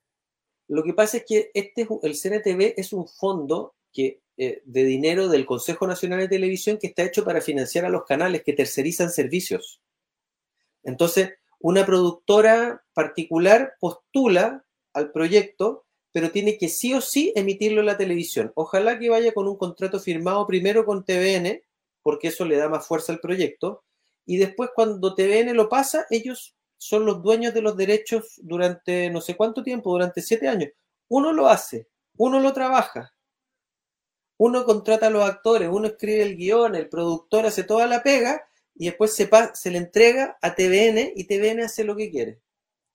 Lo 0.68 0.82
que 0.82 0.92
pasa 0.92 1.16
es 1.16 1.24
que 1.26 1.50
este, 1.54 1.88
el 2.02 2.14
CNTV 2.14 2.74
es 2.76 2.92
un 2.92 3.08
fondo 3.08 3.74
que, 3.92 4.20
eh, 4.36 4.62
de 4.64 4.84
dinero 4.84 5.28
del 5.28 5.46
Consejo 5.46 5.86
Nacional 5.86 6.20
de 6.20 6.28
Televisión 6.28 6.78
que 6.78 6.88
está 6.88 7.02
hecho 7.02 7.24
para 7.24 7.40
financiar 7.40 7.84
a 7.84 7.90
los 7.90 8.04
canales 8.04 8.42
que 8.44 8.52
tercerizan 8.52 9.10
servicios. 9.10 9.80
Entonces, 10.82 11.30
una 11.60 11.84
productora 11.84 12.84
particular 12.94 13.74
postula 13.80 14.64
al 14.92 15.10
proyecto, 15.10 15.86
pero 16.12 16.30
tiene 16.30 16.56
que 16.56 16.68
sí 16.68 16.94
o 16.94 17.00
sí 17.00 17.32
emitirlo 17.34 17.80
en 17.80 17.86
la 17.86 17.96
televisión. 17.96 18.52
Ojalá 18.54 18.98
que 18.98 19.10
vaya 19.10 19.32
con 19.32 19.48
un 19.48 19.56
contrato 19.56 19.98
firmado 20.00 20.46
primero 20.46 20.84
con 20.84 21.04
TVN, 21.04 21.62
porque 22.02 22.28
eso 22.28 22.44
le 22.44 22.56
da 22.56 22.68
más 22.68 22.86
fuerza 22.86 23.12
al 23.12 23.20
proyecto, 23.20 23.84
y 24.24 24.36
después 24.36 24.70
cuando 24.74 25.14
TVN 25.14 25.54
lo 25.54 25.68
pasa, 25.68 26.06
ellos 26.10 26.54
son 26.76 27.04
los 27.04 27.22
dueños 27.22 27.52
de 27.54 27.62
los 27.62 27.76
derechos 27.76 28.34
durante 28.42 29.10
no 29.10 29.20
sé 29.20 29.36
cuánto 29.36 29.62
tiempo, 29.62 29.90
durante 29.90 30.22
siete 30.22 30.48
años. 30.48 30.70
Uno 31.08 31.32
lo 31.32 31.48
hace, 31.48 31.88
uno 32.16 32.38
lo 32.38 32.52
trabaja, 32.52 33.12
uno 34.38 34.64
contrata 34.64 35.08
a 35.08 35.10
los 35.10 35.24
actores, 35.24 35.68
uno 35.70 35.88
escribe 35.88 36.22
el 36.22 36.36
guion, 36.36 36.74
el 36.74 36.88
productor 36.88 37.46
hace 37.46 37.64
toda 37.64 37.86
la 37.86 38.02
pega 38.02 38.48
y 38.74 38.86
después 38.86 39.14
se, 39.14 39.28
se 39.54 39.70
le 39.70 39.78
entrega 39.78 40.38
a 40.40 40.54
TVN 40.54 41.12
y 41.14 41.24
TVN 41.26 41.64
hace 41.64 41.84
lo 41.84 41.96
que 41.96 42.10
quiere 42.10 42.40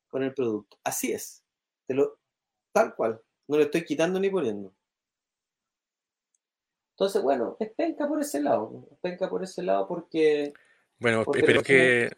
con 0.08 0.24
el 0.24 0.34
producto. 0.34 0.78
Así 0.84 1.12
es. 1.12 1.44
lo, 1.90 2.18
tal 2.72 2.96
cual. 2.96 3.22
No 3.48 3.58
le 3.58 3.64
estoy 3.64 3.84
quitando 3.84 4.20
ni 4.20 4.30
poniendo. 4.30 4.74
Entonces, 6.92 7.22
bueno, 7.22 7.58
es 7.60 7.72
penca 7.72 8.08
por 8.08 8.22
ese 8.22 8.40
lado. 8.40 8.88
Es 8.92 8.98
penca 9.00 9.30
por 9.30 9.44
ese 9.44 9.64
lado 9.64 9.88
porque. 9.88 10.54
Bueno, 11.00 11.26
espero 11.34 11.62
que. 11.62 12.10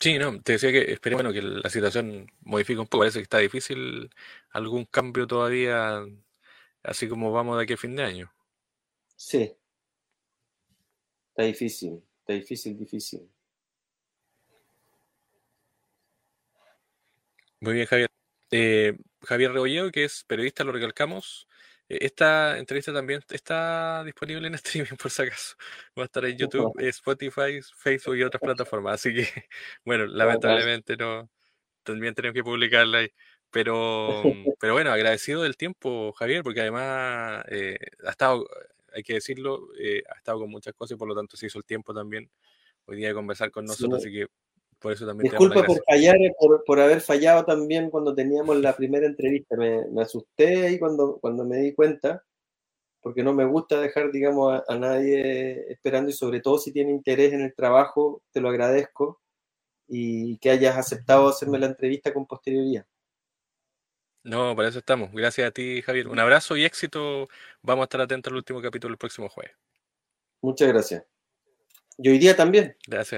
Sí, 0.00 0.18
no, 0.18 0.40
te 0.40 0.52
decía 0.52 0.70
que 0.70 0.92
espero 0.92 1.16
bueno, 1.16 1.32
que 1.32 1.42
la 1.42 1.68
situación 1.70 2.30
modifique 2.42 2.78
un 2.78 2.86
poco. 2.86 3.00
Parece 3.00 3.18
que 3.18 3.24
está 3.24 3.38
difícil 3.38 4.10
algún 4.50 4.84
cambio 4.84 5.26
todavía 5.26 6.04
así 6.82 7.08
como 7.08 7.32
vamos 7.32 7.56
de 7.56 7.64
aquí 7.64 7.72
a 7.74 7.76
fin 7.76 7.96
de 7.96 8.04
año. 8.04 8.32
Sí. 9.16 9.52
Está 11.30 11.42
difícil, 11.44 12.02
está 12.20 12.32
difícil, 12.32 12.76
difícil. 12.76 13.28
Muy 17.60 17.74
bien, 17.74 17.86
Javier. 17.86 18.08
Eh, 18.50 18.96
Javier 19.22 19.52
Rebolledo, 19.52 19.90
que 19.90 20.04
es 20.04 20.24
periodista, 20.24 20.64
lo 20.64 20.72
recalcamos. 20.72 21.48
Eh, 21.88 21.98
esta 22.02 22.58
entrevista 22.58 22.92
también 22.92 23.22
está 23.30 24.04
disponible 24.04 24.46
en 24.48 24.54
streaming, 24.62 24.96
por 24.96 25.10
si 25.10 25.22
acaso. 25.22 25.56
Va 25.98 26.02
a 26.02 26.06
estar 26.06 26.24
en 26.24 26.36
YouTube, 26.36 26.72
Spotify, 26.80 27.60
Facebook 27.76 28.16
y 28.16 28.22
otras 28.22 28.40
plataformas. 28.40 28.94
Así 28.94 29.14
que, 29.14 29.22
bueno, 29.84 30.06
lamentablemente 30.06 30.96
no, 30.96 31.28
también 31.82 32.14
tenemos 32.14 32.34
que 32.34 32.44
publicarla 32.44 32.98
ahí. 32.98 33.12
Pero, 33.50 34.22
pero 34.60 34.74
bueno, 34.74 34.90
agradecido 34.90 35.42
del 35.42 35.56
tiempo, 35.56 36.12
Javier, 36.12 36.42
porque 36.42 36.60
además 36.60 37.44
eh, 37.48 37.78
ha 38.04 38.10
estado, 38.10 38.46
hay 38.92 39.02
que 39.02 39.14
decirlo, 39.14 39.68
eh, 39.80 40.02
ha 40.14 40.18
estado 40.18 40.40
con 40.40 40.50
muchas 40.50 40.74
cosas 40.74 40.96
y 40.96 40.98
por 40.98 41.08
lo 41.08 41.14
tanto 41.14 41.36
se 41.36 41.46
hizo 41.46 41.58
el 41.58 41.64
tiempo 41.64 41.94
también 41.94 42.30
hoy 42.84 42.98
día 42.98 43.08
de 43.08 43.14
conversar 43.14 43.50
con 43.50 43.64
nosotros, 43.64 44.00
así 44.00 44.12
que 44.12 44.26
por 44.78 44.92
eso 44.92 45.06
también. 45.06 45.30
Disculpa 45.30 45.62
por 45.64 45.82
fallar, 45.84 46.16
por, 46.38 46.64
por, 46.64 46.80
haber 46.80 47.00
fallado 47.00 47.44
también 47.44 47.90
cuando 47.90 48.14
teníamos 48.14 48.56
la 48.58 48.76
primera 48.76 49.06
entrevista. 49.06 49.56
Me, 49.56 49.86
me, 49.88 50.02
asusté 50.02 50.66
ahí 50.66 50.78
cuando, 50.78 51.18
cuando 51.20 51.44
me 51.44 51.58
di 51.58 51.74
cuenta, 51.74 52.24
porque 53.00 53.22
no 53.22 53.32
me 53.32 53.44
gusta 53.44 53.80
dejar, 53.80 54.12
digamos, 54.12 54.52
a, 54.52 54.64
a, 54.72 54.78
nadie 54.78 55.70
esperando 55.72 56.10
y 56.10 56.14
sobre 56.14 56.40
todo 56.40 56.58
si 56.58 56.72
tiene 56.72 56.92
interés 56.92 57.32
en 57.32 57.42
el 57.42 57.54
trabajo, 57.54 58.22
te 58.32 58.40
lo 58.40 58.48
agradezco 58.48 59.20
y 59.88 60.38
que 60.38 60.50
hayas 60.50 60.76
aceptado 60.76 61.28
hacerme 61.28 61.58
la 61.58 61.66
entrevista 61.66 62.12
con 62.12 62.26
posterioridad. 62.26 62.86
No, 64.24 64.54
para 64.54 64.68
eso 64.68 64.80
estamos. 64.80 65.10
Gracias 65.12 65.48
a 65.48 65.50
ti, 65.50 65.80
Javier. 65.80 66.08
Un 66.08 66.18
abrazo 66.18 66.56
y 66.56 66.64
éxito. 66.64 67.28
Vamos 67.62 67.82
a 67.82 67.84
estar 67.84 68.00
atentos 68.02 68.30
al 68.30 68.36
último 68.36 68.60
capítulo 68.60 68.92
el 68.92 68.98
próximo 68.98 69.28
jueves. 69.28 69.56
Muchas 70.42 70.68
gracias. 70.68 71.04
Y 71.96 72.10
hoy 72.10 72.18
día 72.18 72.36
también. 72.36 72.76
Gracias. 72.86 73.16